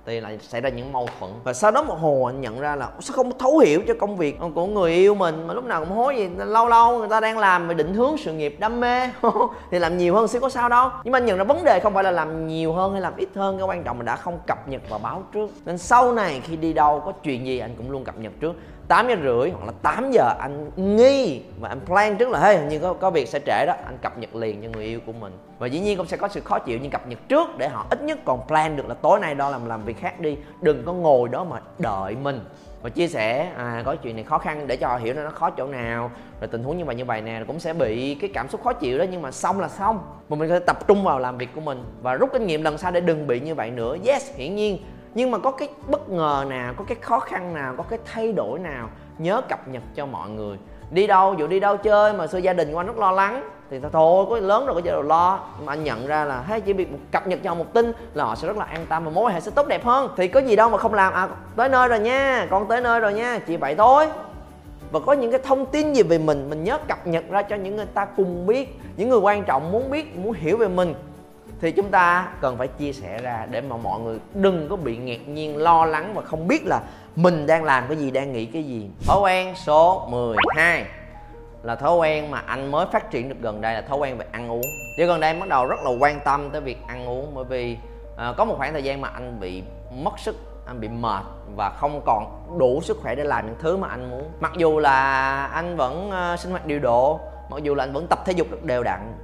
Thì 0.07 0.21
lại 0.21 0.39
xảy 0.43 0.61
ra 0.61 0.69
những 0.69 0.93
mâu 0.93 1.09
thuẫn. 1.19 1.31
Và 1.45 1.53
sau 1.53 1.71
đó 1.71 1.83
một 1.83 1.95
hồi 2.01 2.33
anh 2.33 2.41
nhận 2.41 2.61
ra 2.61 2.77
là 2.77 2.89
sao 3.01 3.17
không 3.17 3.39
thấu 3.39 3.59
hiểu 3.59 3.81
cho 3.89 3.95
công 3.99 4.17
việc 4.17 4.39
của 4.55 4.67
người 4.67 4.93
yêu 4.93 5.15
mình 5.15 5.47
mà 5.47 5.55
lúc 5.55 5.65
nào 5.65 5.81
cũng 5.81 5.97
hối 5.97 6.17
gì 6.17 6.29
lâu 6.37 6.69
lâu 6.69 6.99
người 6.99 7.09
ta 7.09 7.21
đang 7.21 7.39
làm 7.39 7.69
về 7.69 7.75
định 7.75 7.95
hướng 7.95 8.17
sự 8.19 8.33
nghiệp 8.33 8.57
đam 8.59 8.81
mê. 8.81 9.09
Thì 9.71 9.79
làm 9.79 9.99
nhiều 9.99 10.15
hơn 10.15 10.29
xíu 10.29 10.41
có 10.41 10.49
sao 10.49 10.69
đâu 10.69 10.91
nhưng 11.05 11.13
mà 11.13 11.19
anh 11.19 11.27
nhận 11.27 11.39
ra 11.39 11.45
vấn 11.45 11.65
đề 11.65 11.81
không 11.81 11.95
phải 11.95 12.05
là 12.05 12.11
làm 12.11 12.47
nhiều 12.47 12.73
hơn 12.73 12.93
hay 12.93 13.01
làm 13.01 13.17
ít 13.17 13.29
hơn 13.35 13.59
cái 13.59 13.67
quan 13.67 13.85
trọng 13.85 13.99
mình 13.99 14.07
đã 14.07 14.17
không 14.17 14.39
cập 14.47 14.69
nhật 14.69 14.83
và 14.89 14.99
báo 14.99 15.23
trước. 15.33 15.51
Nên 15.65 15.79
sau 15.79 16.13
này 16.13 16.41
khi 16.45 16.57
đi 16.57 16.73
đâu 16.73 17.03
có 17.05 17.13
chuyện 17.23 17.47
gì 17.47 17.59
anh 17.59 17.75
cũng 17.77 17.91
luôn 17.91 18.05
cập 18.05 18.19
nhật 18.19 18.33
trước 18.41 18.53
8 18.89 19.09
giờ 19.09 19.17
rưỡi 19.23 19.51
hoặc 19.51 19.67
là 19.67 19.73
8 19.83 20.11
giờ 20.11 20.35
anh 20.39 20.71
nghi 20.77 21.43
và 21.61 21.69
anh 21.69 21.81
plan 21.87 22.17
trước 22.17 22.29
là 22.29 22.41
hey 22.41 22.57
hình 22.57 22.69
như 22.69 22.79
có, 22.79 22.93
có 22.93 23.11
việc 23.11 23.29
sẽ 23.29 23.41
trễ 23.47 23.67
đó 23.67 23.75
anh 23.85 23.99
cập 24.03 24.19
nhật 24.19 24.35
liền 24.35 24.63
cho 24.63 24.69
người 24.69 24.85
yêu 24.85 25.01
của 25.07 25.13
mình. 25.13 25.33
Và 25.59 25.67
dĩ 25.67 25.81
nhiên 25.81 25.97
cũng 25.97 26.07
sẽ 26.07 26.17
có 26.17 26.29
sự 26.29 26.41
khó 26.41 26.59
chịu 26.59 26.79
nhưng 26.83 26.91
cập 26.91 27.09
nhật 27.09 27.19
trước 27.29 27.49
để 27.59 27.69
họ 27.69 27.87
ít 27.91 28.03
nhất 28.03 28.19
còn 28.25 28.47
plan 28.47 28.77
được 28.77 28.89
là 28.89 28.95
tối 28.95 29.21
nay 29.21 29.35
đó 29.35 29.51
làm 29.51 29.69
làm 29.69 29.85
việc 29.85 30.01
khác 30.01 30.21
đi 30.21 30.37
đừng 30.61 30.83
có 30.87 30.93
ngồi 30.93 31.29
đó 31.29 31.45
mà 31.45 31.61
đợi 31.79 32.17
mình. 32.23 32.41
Và 32.83 32.91
chia 32.91 33.09
sẻ 33.09 33.53
à 33.57 33.83
có 33.85 33.97
chuyện 33.97 34.17
này 34.17 34.25
khó 34.25 34.39
khăn 34.39 34.67
để 34.67 34.77
cho 34.77 34.89
họ 34.89 34.97
hiểu 34.97 35.15
nó 35.15 35.31
khó 35.31 35.51
chỗ 35.51 35.67
nào 35.67 36.11
rồi 36.41 36.49
tình 36.49 36.65
huống 36.65 36.79
như 36.79 36.85
vậy 36.85 36.95
như 36.95 37.05
vậy 37.05 37.21
nè 37.21 37.43
cũng 37.47 37.61
sẽ 37.61 37.73
bị 37.73 38.15
cái 38.15 38.31
cảm 38.35 38.49
xúc 38.49 38.65
khó 38.65 38.73
chịu 38.73 38.99
đó 38.99 39.05
nhưng 39.11 39.23
mà 39.23 39.31
xong 39.31 39.61
là 39.61 39.69
xong. 39.69 40.01
Mà 40.29 40.37
mình 40.37 40.49
có 40.49 40.55
thể 40.59 40.65
tập 40.67 40.89
trung 40.89 41.05
vào 41.05 41.19
làm 41.19 41.39
việc 41.39 41.49
của 41.55 41.61
mình. 41.61 41.85
Và 42.03 42.15
rút 42.15 42.31
kinh 42.33 42.47
nghiệm 42.47 42.63
lần 42.63 42.79
sau 42.79 42.91
để 42.91 43.01
đừng 43.01 43.27
bị 43.27 43.41
như 43.41 43.55
vậy 43.55 43.71
nữa. 43.71 43.97
Yes 44.07 44.37
hiển 44.37 44.57
nhiên 44.57 44.79
nhưng 45.15 45.31
mà 45.31 45.39
có 45.39 45.51
cái 45.51 45.69
bất 45.89 46.11
ngờ 46.11 46.45
nào 46.49 46.75
có 46.77 46.85
cái 46.89 46.97
khó 47.01 47.19
khăn 47.19 47.55
nào 47.55 47.75
có 47.77 47.85
cái 47.91 47.99
thay 48.13 48.33
đổi 48.33 48.59
nào, 48.59 48.89
nhớ 49.19 49.41
cập 49.49 49.69
nhật 49.69 49.83
cho 49.95 50.07
mọi 50.07 50.29
người. 50.29 50.59
Đi 50.91 51.07
đâu, 51.07 51.35
dù 51.39 51.47
đi 51.47 51.61
đâu 51.61 51.77
chơi 51.77 52.13
mà 52.13 52.27
xưa 52.27 52.39
gia 52.39 52.53
đình 52.53 52.73
của 52.73 52.81
anh 52.81 52.87
rất 52.87 52.99
lo 52.99 53.11
lắng, 53.11 53.51
thì 53.71 53.81
thôi 53.93 54.27
có 54.31 54.39
lớn 54.39 54.67
rồi, 54.67 54.75
có 54.75 54.81
chế 54.81 54.91
độ 54.91 55.03
lo. 55.03 55.41
Mà 55.65 55.73
anh 55.73 55.85
nhận 55.85 56.07
ra 56.07 56.25
là 56.25 56.41
hay 56.41 56.61
chỉ 56.61 56.73
việc 56.73 56.89
cập 57.13 57.27
nhật 57.27 57.39
cho 57.45 57.55
một 57.55 57.73
tin 57.73 57.93
là 58.15 58.25
họ 58.25 58.35
sẽ 58.35 58.49
rất 58.49 58.57
là 58.57 58.65
an 58.65 58.87
tâm 58.89 59.05
và 59.05 59.11
mối 59.11 59.25
quan 59.25 59.35
hệ 59.35 59.41
sẽ 59.41 59.51
tốt 59.51 59.67
đẹp 59.67 59.85
hơn. 59.85 60.11
Thì 60.17 60.29
có 60.29 60.41
gì 60.41 60.57
đâu 60.57 60.71
mà 60.71 60.79
không 60.79 60.95
làm. 60.95 61.13
À 61.13 61.29
tới 61.57 61.69
nơi 61.69 61.89
rồi 61.89 61.99
nha, 61.99 62.47
con 62.51 62.69
tới 62.69 62.81
nơi 62.81 63.01
rồi 63.01 63.13
nha, 63.13 63.39
chỉ 63.47 63.57
vậy 63.57 63.75
thôi. 63.75 64.09
Và 64.93 65.01
có 65.01 65.13
những 65.13 65.31
cái 65.31 65.41
thông 65.45 65.67
tin 65.67 65.93
gì 65.93 66.03
về 66.03 66.19
mình 66.19 66.51
mình 66.51 66.65
nhớ 66.65 66.79
cập 66.89 67.07
nhật 67.07 67.25
ra 67.31 67.43
cho 67.43 67.57
những 67.57 67.77
người 67.77 67.87
ta 67.87 68.05
cùng 68.05 68.47
biết, 68.47 68.81
những 68.97 69.09
người 69.09 69.19
quan 69.19 69.45
trọng 69.45 69.73
muốn 69.73 69.91
biết, 69.91 70.17
muốn 70.17 70.33
hiểu 70.33 70.57
về 70.57 70.69
mình 70.69 70.95
thì 71.61 71.73
chúng 71.73 71.91
ta 71.91 72.29
cần 72.41 72.57
phải 72.57 72.69
chia 72.69 72.93
sẻ 72.93 73.19
ra 73.23 73.47
để 73.51 73.61
mà 73.61 73.77
mọi 73.77 74.01
người 74.01 74.19
đừng 74.35 74.69
có 74.69 74.77
bị 74.77 74.97
ngạc 74.97 75.29
nhiên 75.29 75.57
lo 75.57 75.85
lắng 75.85 76.15
và 76.15 76.23
không 76.23 76.49
biết 76.49 76.67
là 76.67 76.81
mình 77.17 77.47
đang 77.47 77.65
làm 77.65 77.85
cái 77.89 77.97
gì 77.97 78.11
đang 78.11 78.33
nghĩ 78.33 78.47
cái 78.47 78.63
gì. 78.63 78.91
Thói 79.07 79.21
quen 79.23 79.55
số 79.55 80.07
12 80.11 80.85
là 81.63 81.75
thói 81.75 81.97
quen 81.97 82.31
mà 82.31 82.39
anh 82.47 82.71
mới 82.71 82.87
phát 82.93 83.11
triển 83.11 83.29
được 83.29 83.37
gần 83.41 83.61
đây 83.61 83.75
là 83.75 83.81
thói 83.81 83.99
quen 83.99 84.19
về 84.19 84.27
ăn 84.33 84.51
uống. 84.51 84.63
Chứ 84.97 85.07
gần 85.07 85.21
đây 85.21 85.31
anh 85.31 85.41
bắt 85.41 85.49
đầu 85.49 85.67
rất 85.67 85.81
là 85.85 85.91
quan 86.01 86.21
tâm 86.25 86.51
tới 86.51 86.61
việc 86.61 86.79
ăn 86.87 87.09
uống 87.09 87.35
bởi 87.35 87.45
vì 87.45 87.77
à, 88.17 88.33
có 88.37 88.45
một 88.45 88.55
khoảng 88.59 88.73
thời 88.73 88.83
gian 88.83 89.01
mà 89.01 89.09
anh 89.09 89.41
bị 89.41 89.63
mất 90.03 90.19
sức 90.19 90.37
anh 90.67 90.81
bị 90.81 90.89
mệt 90.89 91.25
và 91.57 91.71
không 91.71 92.01
còn 92.07 92.47
đủ 92.59 92.81
sức 92.83 92.99
khỏe 93.03 93.15
để 93.15 93.25
làm 93.25 93.47
những 93.47 93.57
thứ 93.59 93.77
mà 93.77 93.89
anh 93.89 94.11
muốn. 94.11 94.25
Mặc 94.41 94.53
dù 94.57 94.79
là 94.79 95.47
anh 95.47 95.77
vẫn 95.77 96.11
uh, 96.33 96.41
sinh 96.41 96.51
hoạt 96.51 96.67
điều 96.67 96.79
độ 96.79 97.21
mặc 97.51 97.63
dù 97.63 97.75
là 97.75 97.85
anh 97.85 97.93
vẫn 97.93 98.07
tập 98.07 98.19
thể 98.25 98.33
dục 98.33 98.47
rất 98.51 98.65
đều 98.65 98.83
đặn 98.83 99.15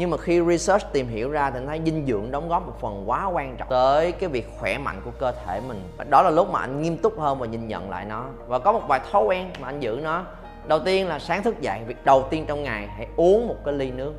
nhưng 0.00 0.10
mà 0.10 0.16
khi 0.16 0.40
research 0.48 0.92
tìm 0.92 1.08
hiểu 1.08 1.30
ra 1.30 1.50
thì 1.50 1.58
anh 1.58 1.66
thấy 1.66 1.80
dinh 1.84 2.06
dưỡng 2.06 2.30
đóng 2.30 2.48
góp 2.48 2.66
một 2.66 2.72
phần 2.80 3.04
quá 3.06 3.26
quan 3.26 3.56
trọng 3.56 3.68
tới 3.68 4.12
cái 4.12 4.28
việc 4.28 4.48
khỏe 4.58 4.78
mạnh 4.78 5.00
của 5.04 5.10
cơ 5.18 5.32
thể 5.32 5.60
mình. 5.68 5.82
Và 5.96 6.04
đó 6.04 6.22
là 6.22 6.30
lúc 6.30 6.50
mà 6.50 6.60
anh 6.60 6.82
nghiêm 6.82 6.96
túc 6.96 7.20
hơn 7.20 7.38
và 7.38 7.46
nhìn 7.46 7.68
nhận 7.68 7.90
lại 7.90 8.04
nó. 8.04 8.24
Và 8.46 8.58
có 8.58 8.72
một 8.72 8.80
vài 8.88 9.00
thói 9.10 9.24
quen 9.24 9.50
mà 9.60 9.68
anh 9.68 9.80
giữ 9.80 10.00
nó. 10.02 10.24
Đầu 10.66 10.78
tiên 10.78 11.08
là 11.08 11.18
sáng 11.18 11.42
thức 11.42 11.60
dậy, 11.60 11.80
việc 11.86 12.04
đầu 12.04 12.24
tiên 12.30 12.44
trong 12.46 12.62
ngày 12.62 12.88
hãy 12.96 13.06
uống 13.16 13.48
một 13.48 13.56
cái 13.64 13.74
ly 13.74 13.90
nước. 13.90 14.12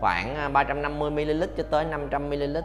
Khoảng 0.00 0.36
à, 0.36 0.48
350 0.48 1.10
ml 1.10 1.44
cho 1.56 1.62
tới 1.70 1.84
500 1.84 2.30
ml 2.30 2.56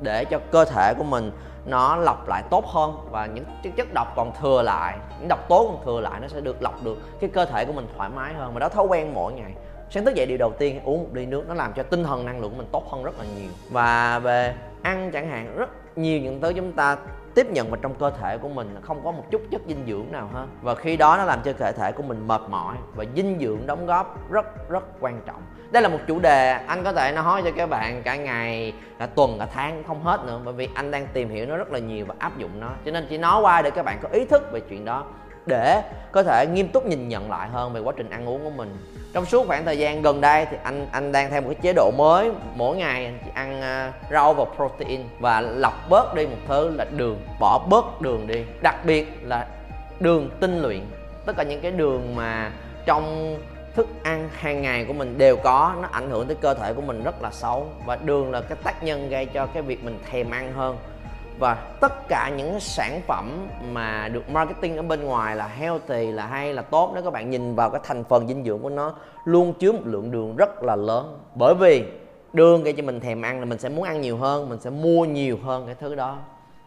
để 0.00 0.24
cho 0.24 0.38
cơ 0.50 0.64
thể 0.64 0.94
của 0.98 1.04
mình 1.04 1.32
nó 1.66 1.96
lọc 1.96 2.28
lại 2.28 2.42
tốt 2.50 2.66
hơn. 2.66 2.96
Và 3.10 3.26
những 3.26 3.44
chất 3.76 3.94
độc 3.94 4.12
còn 4.16 4.32
thừa 4.40 4.62
lại, 4.62 4.98
những 5.18 5.28
độc 5.28 5.48
tố 5.48 5.66
còn 5.66 5.84
thừa 5.84 6.00
lại 6.00 6.20
nó 6.20 6.28
sẽ 6.28 6.40
được, 6.40 6.62
lọc 6.62 6.84
được, 6.84 6.98
cái 7.20 7.30
cơ 7.30 7.44
thể 7.44 7.64
của 7.64 7.72
mình 7.72 7.86
thoải 7.96 8.10
mái 8.10 8.34
hơn. 8.34 8.54
Và 8.54 8.60
đó 8.60 8.68
thói 8.68 8.86
quen 8.86 9.14
mỗi 9.14 9.32
ngày 9.32 9.52
sáng 9.90 10.04
thức 10.04 10.14
dậy, 10.14 10.26
điều 10.26 10.38
đầu 10.38 10.52
tiên 10.58 10.80
uống 10.84 11.02
một 11.02 11.08
ly 11.12 11.26
nước, 11.26 11.48
nó 11.48 11.54
làm 11.54 11.72
cho 11.72 11.82
tinh 11.82 12.04
thần 12.04 12.26
năng 12.26 12.40
lượng 12.40 12.50
của 12.50 12.56
mình 12.56 12.68
tốt 12.72 12.90
hơn 12.90 13.04
rất 13.04 13.18
là 13.18 13.24
nhiều. 13.36 13.50
Và 13.70 14.18
về 14.18 14.54
ăn 14.82 15.10
chẳng 15.10 15.28
hạn, 15.28 15.56
rất 15.56 15.98
nhiều 15.98 16.20
những 16.20 16.40
thứ 16.40 16.52
chúng 16.56 16.72
ta 16.72 16.96
tiếp 17.34 17.46
nhận 17.50 17.70
vào 17.70 17.80
trong 17.82 17.94
cơ 17.94 18.10
thể 18.10 18.38
của 18.38 18.48
mình 18.48 18.76
không 18.82 19.00
có 19.04 19.10
một 19.10 19.24
chút 19.30 19.42
chất 19.50 19.60
dinh 19.68 19.84
dưỡng 19.86 20.12
nào 20.12 20.30
hết. 20.32 20.46
Và 20.62 20.74
khi 20.74 20.96
đó 20.96 21.16
nó 21.16 21.24
làm 21.24 21.42
cho 21.44 21.52
cơ 21.52 21.72
thể 21.72 21.92
của 21.92 22.02
mình 22.02 22.28
mệt 22.28 22.40
mỏi 22.48 22.76
và 22.94 23.04
dinh 23.16 23.38
dưỡng 23.40 23.66
đóng 23.66 23.86
góp 23.86 24.30
rất 24.30 24.70
rất 24.70 24.84
quan 25.00 25.20
trọng. 25.26 25.42
Đây 25.70 25.82
là 25.82 25.88
một 25.88 25.98
chủ 26.06 26.18
đề 26.18 26.50
anh 26.50 26.84
có 26.84 26.92
thể 26.92 27.12
nói 27.12 27.42
cho 27.44 27.50
các 27.56 27.70
bạn 27.70 28.02
cả 28.02 28.16
ngày, 28.16 28.72
cả 28.98 29.06
tuần, 29.06 29.36
cả 29.38 29.46
tháng 29.46 29.84
không 29.86 30.02
hết 30.02 30.20
nữa, 30.26 30.40
bởi 30.44 30.54
vì 30.54 30.68
anh 30.74 30.90
đang 30.90 31.06
tìm 31.12 31.28
hiểu 31.28 31.46
nó 31.46 31.56
rất 31.56 31.72
là 31.72 31.78
nhiều 31.78 32.06
và 32.06 32.14
áp 32.18 32.38
dụng 32.38 32.60
nó. 32.60 32.70
Cho 32.84 32.90
nên 32.90 33.06
chỉ 33.10 33.18
nói 33.18 33.40
qua 33.42 33.62
để 33.62 33.70
các 33.70 33.82
bạn 33.82 33.98
có 34.02 34.08
ý 34.12 34.24
thức 34.24 34.52
về 34.52 34.60
chuyện 34.60 34.84
đó 34.84 35.04
để 35.50 35.82
có 36.12 36.22
thể 36.22 36.46
nghiêm 36.46 36.68
túc 36.68 36.86
nhìn 36.86 37.08
nhận 37.08 37.30
lại 37.30 37.48
hơn 37.48 37.72
về 37.72 37.80
quá 37.80 37.92
trình 37.96 38.10
ăn 38.10 38.28
uống 38.28 38.44
của 38.44 38.50
mình. 38.50 38.76
Trong 39.12 39.26
suốt 39.26 39.46
khoảng 39.46 39.64
thời 39.64 39.78
gian 39.78 40.02
gần 40.02 40.20
đây 40.20 40.46
thì 40.50 40.56
anh 40.62 40.86
anh 40.92 41.12
đang 41.12 41.30
theo 41.30 41.40
một 41.40 41.48
cái 41.48 41.58
chế 41.62 41.72
độ 41.72 41.90
mới. 41.98 42.30
Mỗi 42.54 42.76
ngày 42.76 43.04
anh 43.04 43.18
chỉ 43.24 43.30
ăn 43.34 43.60
uh, 43.60 44.12
rau 44.12 44.34
và 44.34 44.44
protein 44.56 45.00
và 45.20 45.40
lọc 45.40 45.74
bớt 45.88 46.14
đi 46.14 46.26
một 46.26 46.36
thứ 46.48 46.70
là 46.70 46.84
đường 46.84 47.18
bỏ 47.40 47.66
bớt 47.70 48.00
đường 48.00 48.26
đi. 48.26 48.44
Đặc 48.62 48.84
biệt 48.84 49.18
là 49.22 49.46
đường 50.00 50.30
tinh 50.40 50.62
luyện. 50.62 50.80
Tất 51.26 51.32
cả 51.36 51.42
những 51.42 51.60
cái 51.60 51.70
đường 51.70 52.16
mà 52.16 52.52
trong 52.86 53.36
thức 53.74 53.88
ăn 54.02 54.28
hàng 54.32 54.62
ngày 54.62 54.84
của 54.84 54.92
mình 54.92 55.18
đều 55.18 55.36
có 55.36 55.74
nó 55.82 55.88
ảnh 55.92 56.10
hưởng 56.10 56.26
tới 56.26 56.36
cơ 56.40 56.54
thể 56.54 56.72
của 56.72 56.82
mình 56.82 57.04
rất 57.04 57.22
là 57.22 57.30
xấu. 57.30 57.66
Và 57.86 57.96
đường 57.96 58.30
là 58.30 58.40
cái 58.40 58.58
tác 58.64 58.82
nhân 58.82 59.08
gây 59.08 59.26
cho 59.26 59.46
cái 59.46 59.62
việc 59.62 59.84
mình 59.84 59.98
thèm 60.10 60.30
ăn 60.30 60.52
hơn 60.52 60.76
và 61.40 61.54
tất 61.80 62.08
cả 62.08 62.32
những 62.36 62.60
sản 62.60 63.00
phẩm 63.06 63.48
mà 63.72 64.08
được 64.08 64.30
marketing 64.30 64.76
ở 64.76 64.82
bên 64.82 65.04
ngoài 65.04 65.36
là 65.36 65.46
healthy, 65.46 66.12
là 66.12 66.26
hay, 66.26 66.54
là 66.54 66.62
tốt, 66.62 66.90
nếu 66.94 67.02
các 67.02 67.12
bạn 67.12 67.30
nhìn 67.30 67.54
vào 67.54 67.70
cái 67.70 67.80
thành 67.84 68.04
phần 68.04 68.28
dinh 68.28 68.44
dưỡng 68.44 68.62
của 68.62 68.70
nó, 68.70 68.94
luôn 69.24 69.54
chứa 69.54 69.72
một 69.72 69.80
lượng 69.84 70.10
đường 70.10 70.36
rất 70.36 70.62
là 70.62 70.76
lớn. 70.76 71.18
Bởi 71.34 71.54
vì 71.54 71.84
đường 72.32 72.64
gây 72.64 72.72
cho 72.72 72.82
mình 72.82 73.00
thèm 73.00 73.22
ăn 73.22 73.38
là 73.38 73.44
mình 73.44 73.58
sẽ 73.58 73.68
muốn 73.68 73.84
ăn 73.84 74.00
nhiều 74.00 74.16
hơn, 74.16 74.48
mình 74.48 74.60
sẽ 74.60 74.70
mua 74.70 75.04
nhiều 75.04 75.38
hơn 75.44 75.66
cái 75.66 75.74
thứ 75.74 75.94
đó 75.94 76.18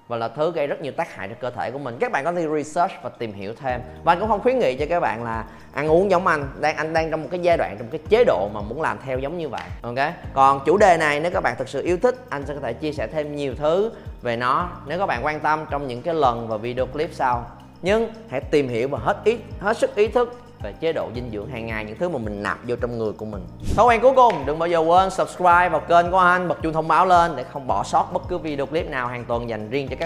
và 0.08 0.18
là 0.18 0.28
thứ 0.28 0.52
gây 0.52 0.68
rất 0.68 0.82
nhiều 0.82 0.92
tác 0.92 1.16
hại 1.16 1.28
cho 1.28 1.36
cơ 1.40 1.50
thể 1.50 1.72
của 1.72 1.80
mình. 1.80 1.98
Các 2.00 2.12
bạn 2.12 2.24
có 2.24 2.32
thể 2.32 2.48
research 2.56 2.94
và 3.04 3.10
tìm 3.10 3.34
hiểu 3.34 3.54
thêm. 3.62 3.82
Và 4.04 4.12
anh 4.12 4.20
cũng 4.20 4.30
không 4.30 4.42
khuyến 4.42 4.60
nghị 4.60 4.76
cho 4.76 4.86
các 4.90 5.00
bạn 5.00 5.24
là 5.24 5.46
ăn 5.74 5.88
uống 5.88 6.12
giống 6.12 6.28
anh. 6.28 6.48
Đang 6.60 6.76
anh 6.76 6.94
đang 6.94 7.12
trong 7.12 7.22
một 7.22 7.28
cái 7.32 7.40
giai 7.40 7.58
đoạn, 7.58 7.76
trong 7.78 7.88
cái 7.88 8.00
chế 8.10 8.24
độ 8.24 8.50
mà 8.54 8.62
muốn 8.62 8.82
làm 8.82 8.98
theo 9.06 9.20
giống 9.20 9.38
như 9.38 9.50
vậy. 9.50 9.64
Ok? 9.82 10.14
Còn 10.34 10.60
chủ 10.66 10.78
đề 10.78 10.98
này, 10.98 11.20
nếu 11.20 11.32
các 11.32 11.42
bạn 11.44 11.56
thực 11.58 11.70
sự 11.70 11.84
yêu 11.84 11.98
thích, 11.98 12.16
anh 12.30 12.46
sẽ 12.46 12.54
có 12.54 12.60
thể 12.60 12.74
chia 12.74 12.92
sẻ 12.92 13.08
thêm 13.08 13.36
nhiều 13.36 13.56
thứ 13.56 13.92
về 14.22 14.36
nó. 14.36 14.70
Nếu 14.88 15.00
các 15.00 15.06
bạn 15.06 15.26
quan 15.26 15.40
tâm 15.40 15.66
trong 15.70 15.88
những 15.88 16.02
cái 16.02 16.14
lần 16.14 16.48
và 16.48 16.58
video 16.58 16.86
clip 16.86 17.10
sau. 17.14 17.46
Nhưng 17.82 18.14
hãy 18.30 18.42
tìm 18.42 18.68
hiểu 18.68 18.88
và 18.88 19.00
hết 19.00 19.18
ý, 19.24 19.38
hết 19.60 19.78
sức 19.78 19.96
ý 19.96 20.08
thức 20.08 20.43
về 20.64 20.74
chế 20.80 20.94
độ 20.94 21.10
dinh 21.16 21.30
dưỡng 21.34 21.48
hàng 21.48 21.66
ngày, 21.66 21.86
những 21.86 21.98
thứ 22.00 22.10
mà 22.10 22.18
mình 22.18 22.44
nạp 22.44 22.58
vô 22.68 22.76
trong 22.82 22.98
người 22.98 23.12
của 23.12 23.26
mình. 23.26 23.48
Thói 23.76 23.86
quen 23.86 24.02
cuối 24.02 24.14
cùng, 24.16 24.46
đừng 24.46 24.60
bao 24.60 24.70
giờ 24.70 24.80
quên 24.80 25.10
subscribe 25.10 25.70
vào 25.70 25.80
kênh 25.80 26.12
của 26.12 26.18
anh, 26.18 26.48
bật 26.48 26.62
chuông 26.64 26.74
thông 26.74 26.88
báo 26.88 27.06
lên 27.06 27.32
để 27.36 27.44
không 27.44 27.68
bỏ 27.68 27.84
sót 27.84 28.14
bất 28.14 28.22
cứ 28.30 28.38
video 28.38 28.66
clip 28.66 28.90
nào 28.90 29.08
hàng 29.08 29.26
tuần 29.26 29.50
dành 29.50 29.70
riêng 29.70 29.88
cho 29.88 29.96
các 30.00 30.02